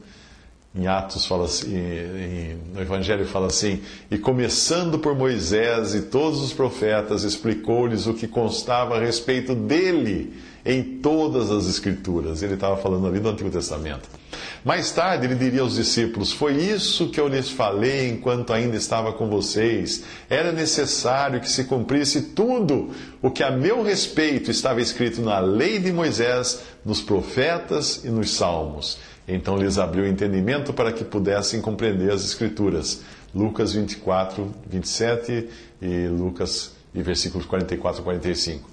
[0.74, 6.54] Em Atos fala assim, no Evangelho fala assim, e começando por Moisés e todos os
[6.54, 10.34] profetas, explicou-lhes o que constava a respeito dele
[10.66, 12.42] em todas as Escrituras.
[12.42, 14.08] Ele estava falando ali do Antigo Testamento.
[14.64, 19.12] Mais tarde ele diria aos discípulos: Foi isso que eu lhes falei enquanto ainda estava
[19.14, 20.04] com vocês.
[20.30, 25.80] Era necessário que se cumprisse tudo o que a meu respeito estava escrito na lei
[25.80, 29.00] de Moisés, nos profetas e nos salmos.
[29.28, 33.02] Então lhes abriu o entendimento para que pudessem compreender as Escrituras.
[33.34, 35.48] Lucas 24, 27
[35.82, 38.70] e Lucas e versículos 44 e 45.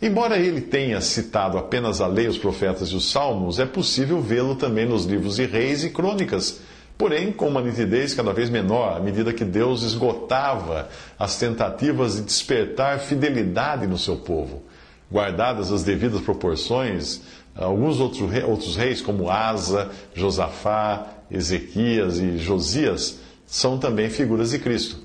[0.00, 4.54] Embora ele tenha citado apenas a lei, os profetas e os salmos, é possível vê-lo
[4.54, 6.60] também nos livros de reis e crônicas,
[6.96, 12.22] porém com uma nitidez cada vez menor, à medida que Deus esgotava as tentativas de
[12.22, 14.62] despertar fidelidade no seu povo.
[15.10, 17.20] Guardadas as devidas proporções,
[17.58, 24.98] Alguns outros, outros reis, como Asa, Josafá, Ezequias e Josias, são também figuras de Cristo.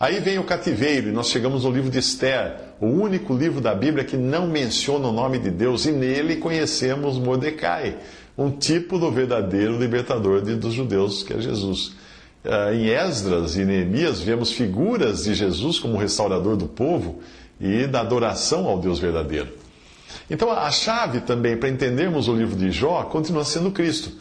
[0.00, 3.74] Aí vem o cativeiro, e nós chegamos ao livro de Esther, o único livro da
[3.74, 7.96] Bíblia que não menciona o nome de Deus, e nele conhecemos Mordecai,
[8.36, 11.92] um tipo do verdadeiro libertador de, dos judeus, que é Jesus.
[12.44, 17.20] Uh, em Esdras e Neemias, vemos figuras de Jesus como restaurador do povo
[17.60, 19.48] e da adoração ao Deus verdadeiro.
[20.28, 24.12] Então, a chave também para entendermos o livro de Jó continua sendo Cristo,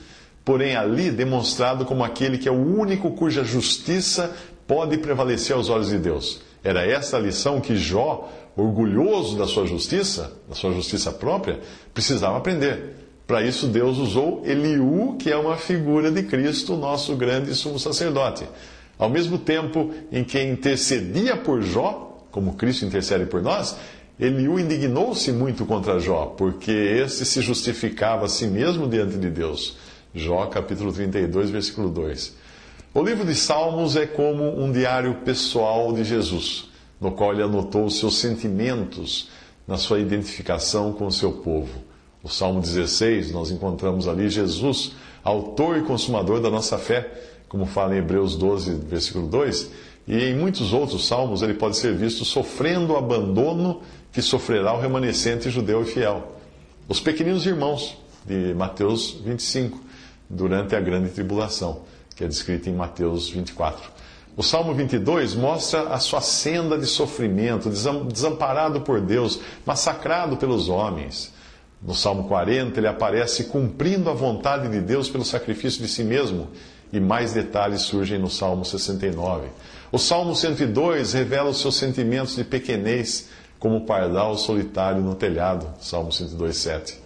[0.43, 4.35] porém ali demonstrado como aquele que é o único cuja justiça
[4.67, 6.41] pode prevalecer aos olhos de Deus.
[6.63, 11.59] Era essa a lição que Jó, orgulhoso da sua justiça, da sua justiça própria,
[11.93, 12.95] precisava aprender.
[13.25, 18.45] Para isso, Deus usou Eliú, que é uma figura de Cristo, nosso grande sumo sacerdote.
[18.97, 23.75] Ao mesmo tempo em que intercedia por Jó, como Cristo intercede por nós,
[24.19, 29.77] Eliú indignou-se muito contra Jó, porque este se justificava a si mesmo diante de Deus.
[30.13, 32.35] Jó, capítulo 32, versículo 2.
[32.93, 36.69] O livro de Salmos é como um diário pessoal de Jesus,
[37.03, 39.27] no qual ele anotou os seus sentimentos
[39.67, 41.69] na sua identificação com o seu povo.
[42.23, 47.11] O Salmo 16, nós encontramos ali Jesus, autor e consumador da nossa fé,
[47.49, 49.69] como fala em Hebreus 12, versículo 2,
[50.07, 53.81] e em muitos outros salmos ele pode ser visto sofrendo o abandono
[54.13, 56.37] que sofrerá o remanescente judeu e fiel.
[56.87, 59.77] Os pequeninos irmãos, de Mateus 25,
[60.29, 61.81] durante a grande tribulação,
[62.15, 63.91] que é descrita em Mateus 24.
[64.35, 71.31] O Salmo 22 mostra a sua senda de sofrimento, desamparado por Deus, massacrado pelos homens.
[71.79, 76.47] No Salmo 40, ele aparece cumprindo a vontade de Deus pelo sacrifício de si mesmo,
[76.91, 79.47] e mais detalhes surgem no Salmo 69.
[79.91, 86.11] O Salmo 102 revela os seus sentimentos de pequenez, como pardal solitário no telhado, Salmo
[86.11, 86.99] 102, 7.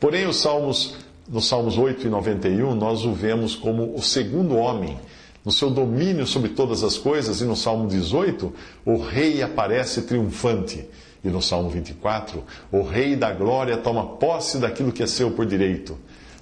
[0.00, 0.96] Porém, os Salmos,
[1.28, 4.98] nos Salmos 8 e 91, nós o vemos como o segundo homem,
[5.44, 8.52] no seu domínio sobre todas as coisas, e no Salmo 18,
[8.84, 10.88] o rei aparece triunfante.
[11.24, 15.46] E no Salmo 24, o rei da glória toma posse daquilo que é seu por
[15.46, 15.96] direito.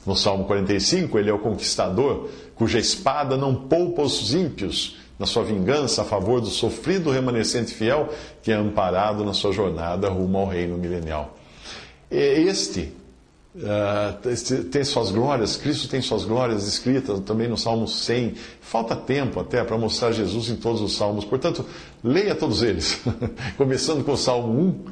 [0.06, 5.44] No Salmo 45, ele é o conquistador, cuja espada não poupa os ímpios, na sua
[5.44, 8.08] vingança a favor do sofrido remanescente fiel
[8.42, 11.36] que é amparado na sua jornada rumo ao reino milenial.
[12.10, 12.90] Este,
[13.54, 18.34] uh, tem suas glórias, Cristo tem suas glórias escritas também no Salmo 100.
[18.60, 21.64] Falta tempo até para mostrar Jesus em todos os salmos, portanto,
[22.02, 23.00] leia todos eles,
[23.56, 24.84] começando com o Salmo 1,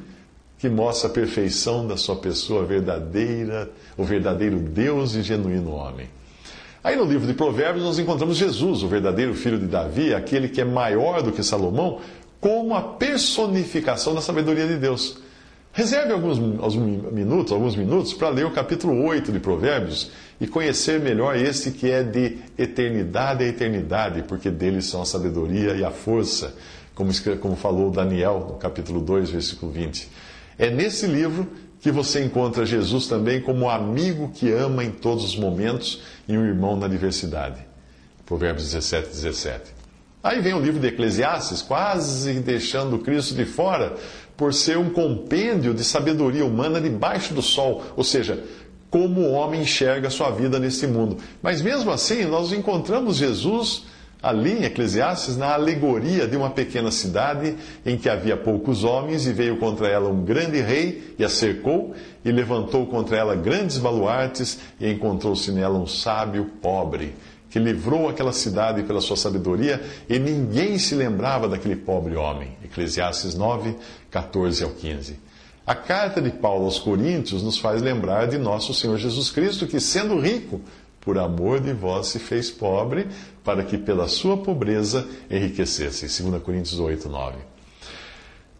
[0.57, 6.09] que mostra a perfeição da sua pessoa verdadeira, o verdadeiro Deus e genuíno homem.
[6.83, 10.61] Aí no livro de Provérbios nós encontramos Jesus, o verdadeiro filho de Davi, aquele que
[10.61, 11.99] é maior do que Salomão,
[12.39, 15.17] como a personificação da sabedoria de Deus.
[15.79, 16.75] Reserve alguns, alguns
[17.13, 21.89] minutos, alguns minutos para ler o capítulo 8 de Provérbios e conhecer melhor este que
[21.89, 26.53] é de eternidade a eternidade, porque dele são a sabedoria e a força,
[26.93, 30.09] como, como falou Daniel no capítulo 2, versículo 20.
[30.57, 31.47] É nesse livro
[31.79, 36.45] que você encontra Jesus também como amigo que ama em todos os momentos e um
[36.45, 37.65] irmão na diversidade.
[38.25, 39.79] Provérbios 17, 17.
[40.21, 43.95] Aí vem o livro de Eclesiastes, quase deixando Cristo de fora,
[44.39, 48.41] por ser um compêndio de sabedoria humana debaixo do sol, ou seja,
[48.89, 51.17] como o homem enxerga sua vida nesse mundo.
[51.43, 53.83] Mas mesmo assim, nós encontramos Jesus
[54.23, 59.33] ali em Eclesiastes na alegoria de uma pequena cidade em que havia poucos homens e
[59.33, 64.57] veio contra ela um grande rei e a cercou e levantou contra ela grandes baluartes
[64.79, 67.13] e encontrou-se nela um sábio pobre
[67.49, 72.55] que livrou aquela cidade pela sua sabedoria e ninguém se lembrava daquele pobre homem.
[72.63, 73.75] Eclesiastes 9,
[74.11, 75.19] 14 ao 15.
[75.65, 79.79] A carta de Paulo aos Coríntios nos faz lembrar de nosso Senhor Jesus Cristo, que
[79.79, 80.61] sendo rico,
[80.99, 83.07] por amor de vós se fez pobre,
[83.43, 86.23] para que pela sua pobreza enriquecesse.
[86.23, 87.37] 2 Coríntios 8, 9.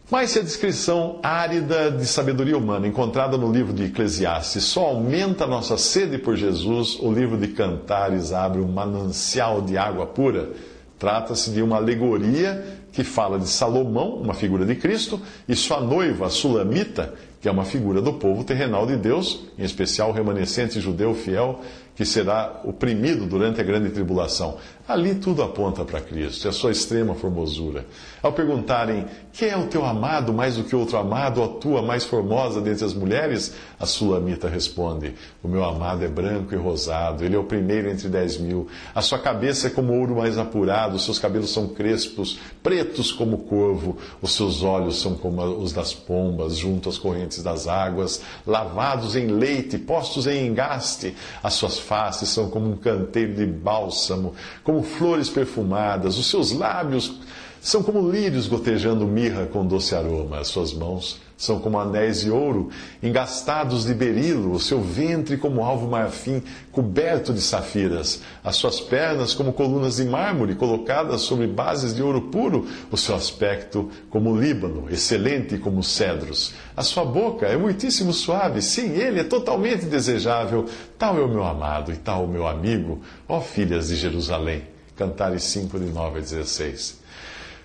[0.09, 5.43] Mas se a descrição árida de sabedoria humana encontrada no livro de Eclesiastes só aumenta
[5.43, 10.49] a nossa sede por Jesus, o livro de Cantares abre um manancial de água pura.
[10.97, 16.25] Trata-se de uma alegoria que fala de Salomão, uma figura de Cristo, e sua noiva,
[16.25, 20.81] a Sulamita, que é uma figura do povo terrenal de Deus, em especial o remanescente
[20.81, 21.61] judeu fiel
[21.95, 24.57] que será oprimido durante a grande tribulação.
[24.89, 27.85] Ali tudo aponta para Cristo, é a sua extrema formosura.
[28.23, 32.05] Ao perguntarem, quem é o teu amado mais do que outro amado, a tua mais
[32.05, 33.53] formosa dentre as mulheres?
[33.79, 35.13] A sulamita responde,
[35.43, 38.67] o meu amado é branco e rosado, ele é o primeiro entre dez mil.
[38.95, 43.37] A sua cabeça é como ouro mais apurado, os seus cabelos são crespos, pretos como
[43.43, 49.15] corvo, os seus olhos são como os das pombas, junto às correntes das águas, lavados
[49.15, 54.33] em leite, postos em engaste, as suas faces são como um canteiro de bálsamo,
[54.63, 57.13] como flores perfumadas, os seus lábios
[57.61, 62.29] são como lírios gotejando mirra com doce aroma, as suas mãos são como anéis de
[62.29, 62.69] ouro,
[63.01, 69.33] engastados de berilo, o seu ventre como alvo marfim, coberto de safiras, as suas pernas
[69.33, 74.89] como colunas de mármore colocadas sobre bases de ouro puro, o seu aspecto como Líbano,
[74.91, 76.53] excelente como cedros.
[76.75, 80.65] A sua boca é muitíssimo suave, sim, ele é totalmente desejável.
[80.97, 84.63] Tal é o meu amado e tal o meu amigo, ó filhas de Jerusalém.
[84.97, 86.99] Cantares 5, de 9 a 16.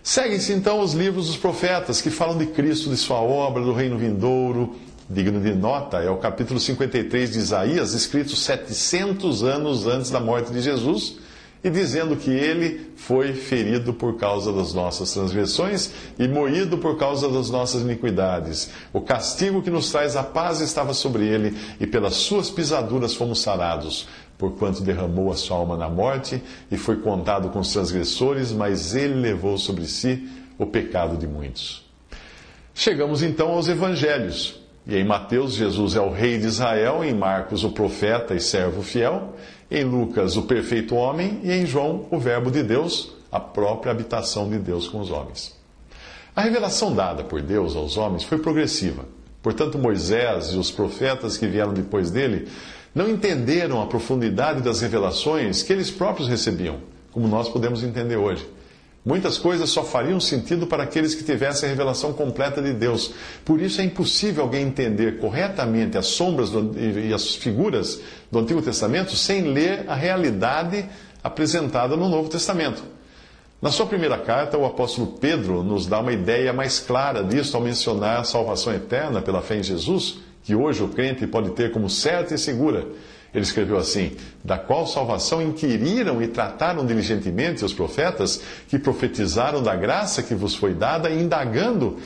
[0.06, 3.96] Seguem-se então os livros dos profetas que falam de Cristo, de sua obra, do reino
[3.96, 4.76] vindouro.
[5.08, 10.52] Digno de nota é o capítulo 53 de Isaías, escrito 700 anos antes da morte
[10.52, 11.16] de Jesus,
[11.64, 17.26] e dizendo que ele foi ferido por causa das nossas transgressões e moído por causa
[17.28, 18.70] das nossas iniquidades.
[18.92, 23.40] O castigo que nos traz a paz estava sobre ele, e pelas suas pisaduras fomos
[23.40, 24.06] sarados
[24.36, 29.14] porquanto derramou a sua alma na morte e foi contado com os transgressores, mas ele
[29.14, 31.84] levou sobre si o pecado de muitos.
[32.74, 34.60] Chegamos então aos evangelhos.
[34.86, 38.82] E em Mateus, Jesus é o rei de Israel, em Marcos, o profeta e servo
[38.82, 39.34] fiel,
[39.70, 44.48] em Lucas, o perfeito homem, e em João, o Verbo de Deus, a própria habitação
[44.48, 45.54] de Deus com os homens.
[46.36, 49.04] A revelação dada por Deus aos homens foi progressiva.
[49.42, 52.48] Portanto, Moisés e os profetas que vieram depois dele
[52.94, 56.78] não entenderam a profundidade das revelações que eles próprios recebiam,
[57.12, 58.46] como nós podemos entender hoje.
[59.04, 63.12] Muitas coisas só fariam sentido para aqueles que tivessem a revelação completa de Deus.
[63.44, 68.00] Por isso é impossível alguém entender corretamente as sombras do, e, e as figuras
[68.32, 70.86] do Antigo Testamento sem ler a realidade
[71.22, 72.82] apresentada no Novo Testamento.
[73.60, 77.62] Na sua primeira carta, o apóstolo Pedro nos dá uma ideia mais clara disso ao
[77.62, 81.88] mencionar a salvação eterna pela fé em Jesus que hoje o crente pode ter como
[81.88, 82.86] certa e segura.
[83.34, 84.12] Ele escreveu assim:
[84.44, 90.54] Da qual salvação inquiriram e trataram diligentemente os profetas que profetizaram da graça que vos
[90.54, 91.98] foi dada, indagando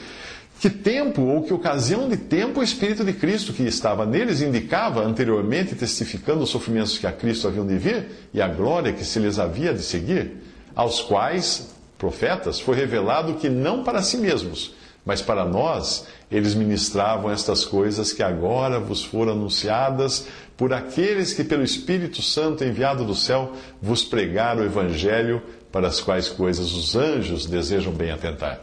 [0.59, 5.05] que tempo ou que ocasião de tempo o Espírito de Cristo que estava neles indicava
[5.05, 9.21] anteriormente, testificando os sofrimentos que a Cristo haviam de vir e a glória que se
[9.21, 10.33] lhes havia de seguir,
[10.75, 14.75] aos quais, profetas, foi revelado que não para si mesmos,
[15.09, 21.43] mas para nós eles ministravam estas coisas que agora vos foram anunciadas por aqueles que,
[21.43, 25.41] pelo Espírito Santo enviado do céu, vos pregaram o Evangelho,
[25.73, 28.61] para as quais coisas os anjos desejam bem atentar.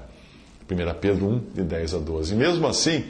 [0.70, 2.34] 1 Pedro 1, de 10 a 12.
[2.36, 3.06] E mesmo assim,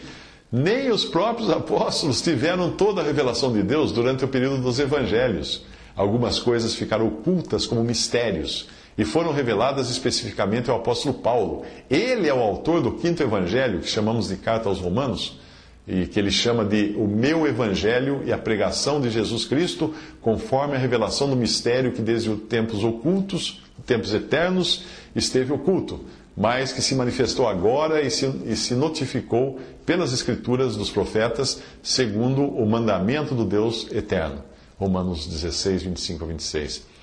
[0.49, 5.65] nem os próprios apóstolos tiveram toda a revelação de Deus durante o período dos evangelhos.
[5.93, 11.63] Algumas coisas ficaram ocultas como mistérios e foram reveladas especificamente ao apóstolo Paulo.
[11.89, 15.39] Ele é o autor do quinto evangelho, que chamamos de Carta aos Romanos,
[15.87, 20.75] e que ele chama de o meu evangelho e a pregação de Jesus Cristo, conforme
[20.75, 24.85] a revelação do mistério que desde os tempos ocultos, tempos eternos,
[25.15, 30.89] esteve oculto, mas que se manifestou agora e se, e se notificou pelas escrituras dos
[30.89, 34.43] profetas, segundo o mandamento do Deus eterno.
[34.77, 36.94] Romanos 16, 25 a 26.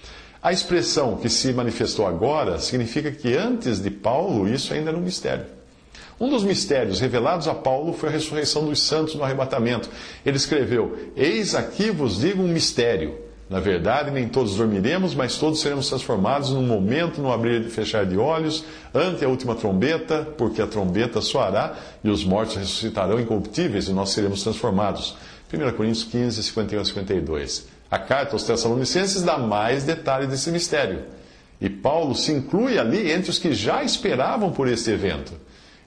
[0.42, 5.02] A expressão que se manifestou agora significa que antes de Paulo isso ainda era um
[5.02, 5.46] mistério.
[6.20, 9.88] Um dos mistérios revelados a Paulo foi a ressurreição dos santos no arrebatamento.
[10.26, 13.18] Ele escreveu: Eis aqui vos digo um mistério.
[13.48, 18.04] Na verdade, nem todos dormiremos, mas todos seremos transformados num momento, no abrir e fechar
[18.04, 23.86] de olhos, ante a última trombeta, porque a trombeta soará e os mortos ressuscitarão incorruptíveis
[23.86, 25.14] e nós seremos transformados.
[25.52, 27.81] 1 Coríntios 15, 51 a 52.
[27.92, 31.04] A carta aos Tessalonicenses dá mais detalhes desse mistério.
[31.60, 35.34] E Paulo se inclui ali entre os que já esperavam por este evento.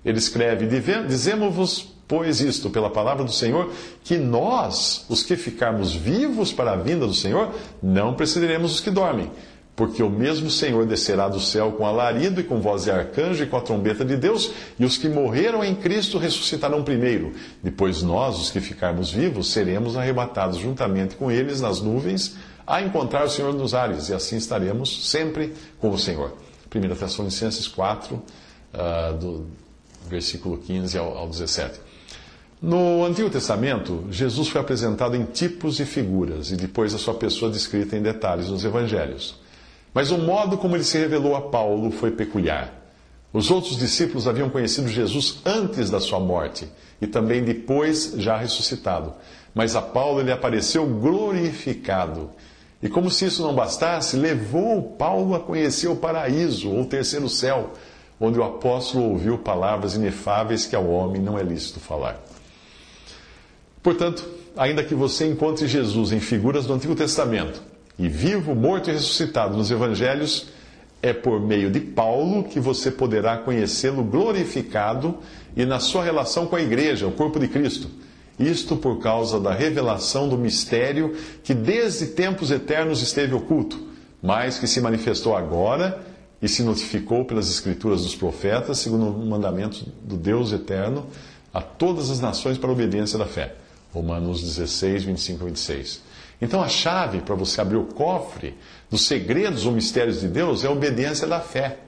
[0.06, 0.68] Ele escreve:
[1.08, 6.76] Dizemos-vos, pois, isto, pela palavra do Senhor, que nós, os que ficarmos vivos para a
[6.76, 7.52] vinda do Senhor,
[7.82, 9.32] não precederemos os que dormem.
[9.76, 13.48] Porque o mesmo Senhor descerá do céu com alarido e com voz de arcanjo e
[13.48, 17.34] com a trombeta de Deus, e os que morreram em Cristo ressuscitarão primeiro.
[17.62, 23.26] Depois nós, os que ficarmos vivos, seremos arrebatados juntamente com eles nas nuvens, a encontrar
[23.26, 26.34] o Senhor nos ares, e assim estaremos sempre com o Senhor.
[26.74, 29.46] 1 Tessalonicenses 4, uh, do
[30.08, 31.80] versículo 15 ao, ao 17.
[32.62, 37.52] No Antigo Testamento, Jesus foi apresentado em tipos e figuras, e depois a sua pessoa
[37.52, 39.38] descrita em detalhes nos evangelhos.
[39.96, 42.70] Mas o modo como ele se revelou a Paulo foi peculiar.
[43.32, 46.68] Os outros discípulos haviam conhecido Jesus antes da sua morte
[47.00, 49.14] e também depois já ressuscitado.
[49.54, 52.30] Mas a Paulo ele apareceu glorificado.
[52.84, 57.72] E como se isso não bastasse, levou Paulo a conhecer o paraíso, ou terceiro céu,
[58.20, 62.22] onde o apóstolo ouviu palavras inefáveis que ao homem não é lícito falar.
[63.82, 64.28] Portanto,
[64.58, 67.62] ainda que você encontre Jesus em figuras do Antigo Testamento
[67.98, 70.48] e vivo, morto e ressuscitado nos Evangelhos,
[71.02, 75.20] é por meio de Paulo que você poderá conhecê-lo glorificado
[75.56, 77.90] e na sua relação com a igreja, o corpo de Cristo.
[78.40, 83.80] Isto por causa da revelação do mistério que desde tempos eternos esteve oculto,
[84.22, 86.02] mas que se manifestou agora
[86.42, 91.06] e se notificou pelas escrituras dos profetas, segundo o mandamento do Deus eterno,
[91.54, 93.56] a todas as nações para a obediência da fé.
[93.94, 96.02] Romanos 16, 25 a 26.
[96.42, 98.58] Então a chave para você abrir o cofre
[98.90, 101.80] dos segredos ou mistérios de Deus é a obediência da fé.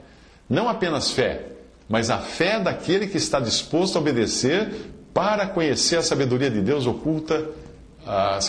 [0.49, 1.45] Não apenas fé,
[1.89, 4.69] mas a fé daquele que está disposto a obedecer
[5.13, 7.49] para conhecer a sabedoria de Deus oculta,
[8.05, 8.39] a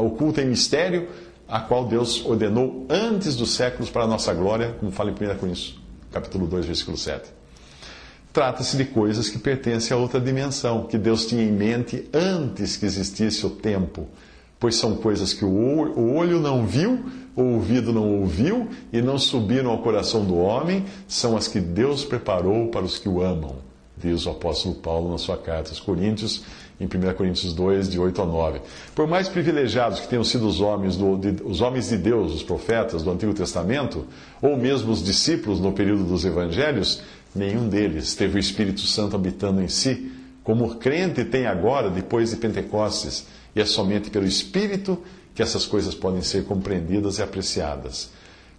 [0.00, 1.08] oculta em mistério
[1.48, 5.38] a qual Deus ordenou antes dos séculos para a nossa glória, como fala em 1
[5.38, 5.78] Coríntios,
[6.12, 7.30] capítulo 2, versículo 7.
[8.32, 12.84] Trata-se de coisas que pertencem a outra dimensão, que Deus tinha em mente antes que
[12.84, 14.06] existisse o tempo,
[14.58, 17.04] pois são coisas que o olho não viu,
[17.36, 22.04] o ouvido não ouviu e não subiram ao coração do homem, são as que Deus
[22.04, 23.56] preparou para os que o amam,
[23.96, 26.42] diz o apóstolo Paulo na sua carta aos Coríntios,
[26.80, 28.60] em 1 Coríntios 2, de 8 a 9.
[28.94, 32.42] Por mais privilegiados que tenham sido os homens, do, de, os homens de Deus, os
[32.42, 34.06] profetas do Antigo Testamento,
[34.40, 37.02] ou mesmo os discípulos no período dos evangelhos,
[37.34, 42.30] nenhum deles teve o Espírito Santo habitando em si, como o crente tem agora, depois
[42.30, 43.26] de Pentecostes,
[43.58, 45.02] e é somente pelo Espírito
[45.34, 48.08] que essas coisas podem ser compreendidas e apreciadas.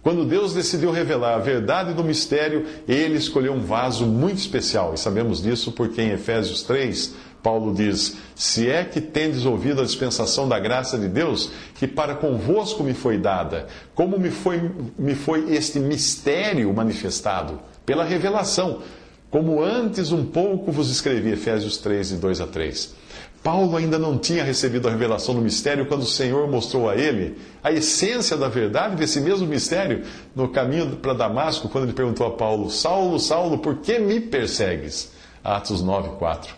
[0.02, 4.98] Quando Deus decidiu revelar a verdade do mistério, ele escolheu um vaso muito especial, e
[4.98, 10.46] sabemos disso porque em Efésios 3, Paulo diz: Se é que tendes ouvido a dispensação
[10.46, 15.54] da graça de Deus, que para convosco me foi dada, como me foi, me foi
[15.54, 17.58] este mistério manifestado?
[17.86, 18.82] Pela revelação,
[19.30, 23.00] como antes um pouco vos escrevi, Efésios 3, de 2 a 3.
[23.42, 27.38] Paulo ainda não tinha recebido a revelação do mistério quando o Senhor mostrou a ele
[27.62, 32.32] a essência da verdade desse mesmo mistério no caminho para Damasco, quando ele perguntou a
[32.32, 35.12] Paulo: Saulo, Saulo, por que me persegues?
[35.42, 36.54] Atos 9, 4.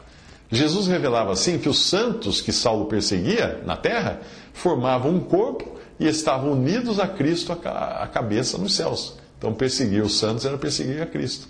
[0.50, 4.20] Jesus revelava assim que os santos que Saulo perseguia na terra
[4.52, 9.16] formavam um corpo e estavam unidos a Cristo, a cabeça nos céus.
[9.38, 11.48] Então, perseguir os santos era perseguir a Cristo.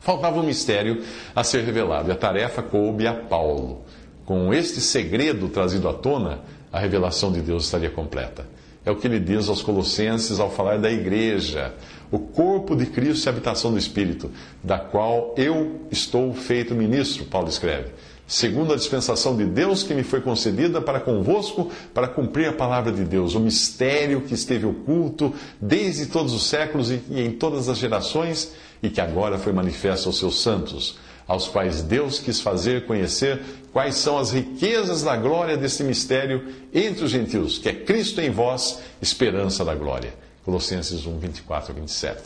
[0.00, 1.04] Faltava um mistério
[1.34, 3.84] a ser revelado e a tarefa coube a Paulo.
[4.32, 6.40] Com este segredo trazido à tona,
[6.72, 8.46] a revelação de Deus estaria completa.
[8.82, 11.74] É o que ele diz aos Colossenses ao falar da igreja,
[12.10, 14.30] o corpo de Cristo e a habitação do Espírito,
[14.64, 17.90] da qual eu estou feito ministro, Paulo escreve.
[18.26, 22.90] segundo a dispensação de Deus que me foi concedida para convosco, para cumprir a palavra
[22.90, 27.76] de Deus, o mistério que esteve oculto desde todos os séculos e em todas as
[27.76, 30.96] gerações e que agora foi manifesto aos seus santos,
[31.32, 33.40] aos quais Deus quis fazer conhecer
[33.72, 38.30] quais são as riquezas da glória desse mistério entre os gentios, que é Cristo em
[38.30, 40.12] vós, esperança da glória.
[40.44, 42.20] Colossenses 1, 24 a 27.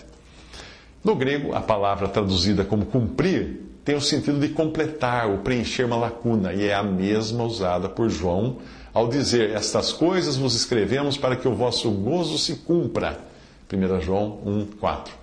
[1.04, 5.96] No grego, a palavra traduzida como cumprir tem o sentido de completar ou preencher uma
[5.96, 8.56] lacuna, e é a mesma usada por João
[8.92, 13.20] ao dizer: Estas coisas vos escrevemos para que o vosso gozo se cumpra.
[13.72, 15.14] 1 João 1, 4.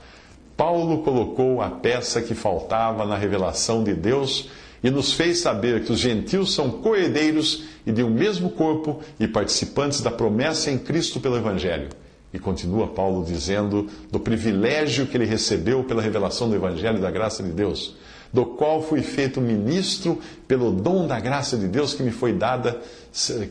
[0.56, 4.50] Paulo colocou a peça que faltava na revelação de Deus
[4.84, 9.28] e nos fez saber que os gentios são coerdeiros e de um mesmo corpo e
[9.28, 11.90] participantes da promessa em Cristo pelo Evangelho.
[12.34, 17.12] E continua Paulo dizendo do privilégio que ele recebeu pela revelação do Evangelho e da
[17.12, 17.96] graça de Deus
[18.34, 22.82] do qual fui feito ministro pelo dom da graça de Deus que me foi dada,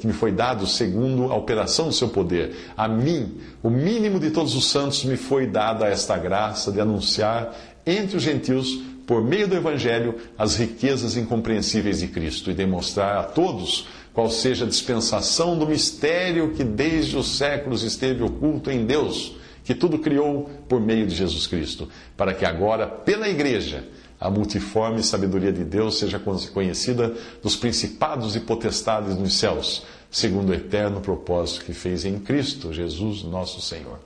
[0.00, 2.56] que me foi dado segundo a operação do seu poder.
[2.76, 7.54] A mim, o mínimo de todos os santos, me foi dada esta graça de anunciar
[7.86, 13.22] entre os gentios, por meio do evangelho, as riquezas incompreensíveis de Cristo e demonstrar a
[13.22, 19.36] todos qual seja a dispensação do mistério que desde os séculos esteve oculto em Deus,
[19.64, 23.84] que tudo criou por meio de Jesus Cristo, para que agora, pela igreja,
[24.22, 26.20] a multiforme sabedoria de Deus seja
[26.54, 27.12] conhecida
[27.42, 33.24] dos principados e potestades nos céus, segundo o eterno propósito que fez em Cristo Jesus,
[33.24, 33.98] nosso Senhor.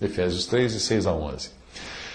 [0.00, 1.50] Efésios 3, 6 a 11.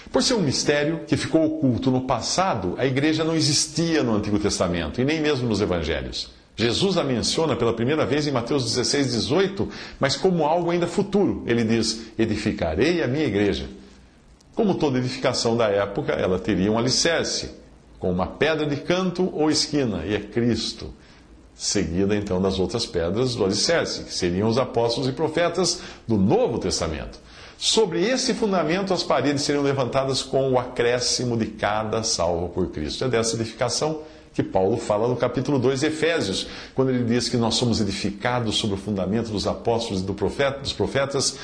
[0.10, 4.39] Por ser um mistério que ficou oculto no passado, a igreja não existia no Antigo
[4.39, 6.32] Testamento e nem mesmo nos Evangelhos.
[6.55, 11.43] Jesus a menciona pela primeira vez em Mateus 16, 18, mas como algo ainda futuro.
[11.45, 13.68] Ele diz: Edificarei a minha igreja
[14.60, 17.51] como toda edificação da época, ela teria um alicerce,
[17.97, 20.93] com uma pedra de canto ou esquina, e é Cristo.
[21.55, 26.60] Seguida então das outras pedras do alicerce, que seriam os apóstolos e profetas do Novo
[26.60, 27.22] Testamento.
[27.57, 33.05] Sobre esse fundamento, as paredes seriam levantadas com o acréscimo de cada salvo por Cristo.
[33.05, 34.01] É dessa edificação
[34.34, 38.57] que Paulo fala no capítulo 2 de Efésios, quando ele diz que nós somos edificados
[38.57, 41.38] sobre o fundamento dos apóstolos e do profeta, dos profetas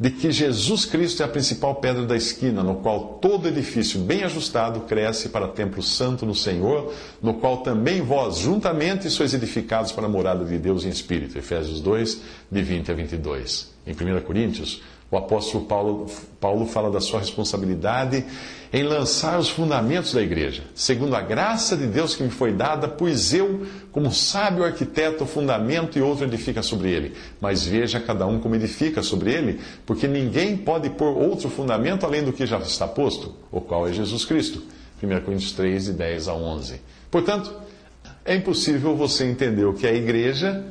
[0.00, 4.22] de que Jesus Cristo é a principal pedra da esquina, no qual todo edifício bem
[4.22, 10.06] ajustado cresce para templo santo no Senhor, no qual também vós juntamente sois edificados para
[10.06, 11.36] a morada de Deus em Espírito.
[11.36, 13.74] Efésios 2, de 20 a 22.
[13.86, 14.80] Em 1 Coríntios,
[15.10, 16.06] o apóstolo Paulo,
[16.40, 18.24] Paulo fala da sua responsabilidade
[18.72, 22.86] em lançar os fundamentos da igreja, segundo a graça de Deus que me foi dada,
[22.86, 27.14] pois eu, como sábio arquiteto, fundamento e outro edifica sobre ele.
[27.40, 32.22] Mas veja cada um como edifica sobre ele, porque ninguém pode pôr outro fundamento além
[32.22, 34.62] do que já está posto, o qual é Jesus Cristo.
[35.02, 36.80] 1 Coríntios 3, de 10 a 11.
[37.10, 37.52] Portanto,
[38.24, 40.64] é impossível você entender o que é a igreja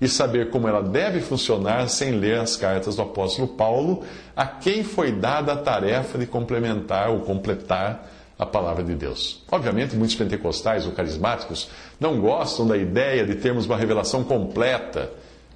[0.00, 4.02] e saber como ela deve funcionar sem ler as cartas do apóstolo Paulo,
[4.34, 8.06] a quem foi dada a tarefa de complementar ou completar
[8.38, 9.42] a palavra de Deus.
[9.50, 15.10] Obviamente, muitos pentecostais ou carismáticos não gostam da ideia de termos uma revelação completa,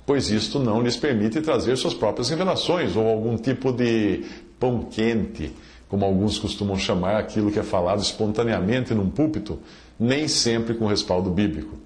[0.07, 4.24] pois isto não lhes permite trazer suas próprias revelações ou algum tipo de
[4.59, 5.53] pão quente,
[5.88, 9.59] como alguns costumam chamar aquilo que é falado espontaneamente num púlpito,
[9.99, 11.76] nem sempre com respaldo bíblico.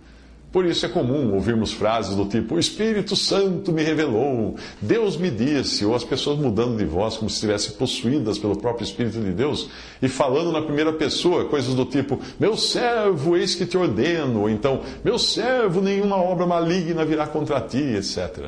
[0.54, 5.28] Por isso é comum ouvirmos frases do tipo: O Espírito Santo me revelou, Deus me
[5.28, 9.32] disse, ou as pessoas mudando de voz como se estivessem possuídas pelo próprio Espírito de
[9.32, 9.68] Deus
[10.00, 14.48] e falando na primeira pessoa coisas do tipo: Meu servo, eis que te ordeno, ou
[14.48, 18.46] então: Meu servo, nenhuma obra maligna virá contra ti, etc.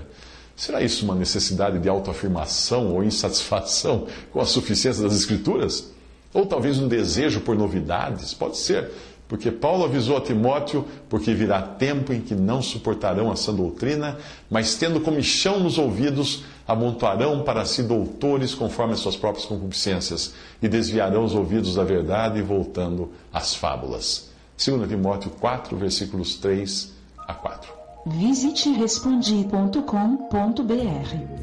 [0.54, 5.90] Será isso uma necessidade de autoafirmação ou insatisfação com a suficiência das Escrituras?
[6.32, 8.32] Ou talvez um desejo por novidades?
[8.32, 8.92] Pode ser.
[9.28, 14.16] Porque Paulo avisou a Timóteo, porque virá tempo em que não suportarão a sã doutrina,
[14.48, 20.68] mas tendo comichão nos ouvidos, amontoarão para si doutores conforme as suas próprias concupiscências, e
[20.68, 24.30] desviarão os ouvidos da verdade, voltando às fábulas.
[24.64, 27.72] 2 Timóteo 4, versículos 3 a 4.
[28.06, 31.36] Visite respondi.com.br.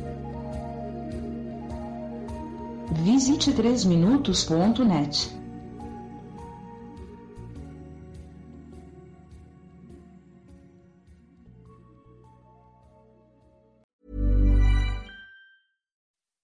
[3.04, 5.43] Visite 3minutos.net.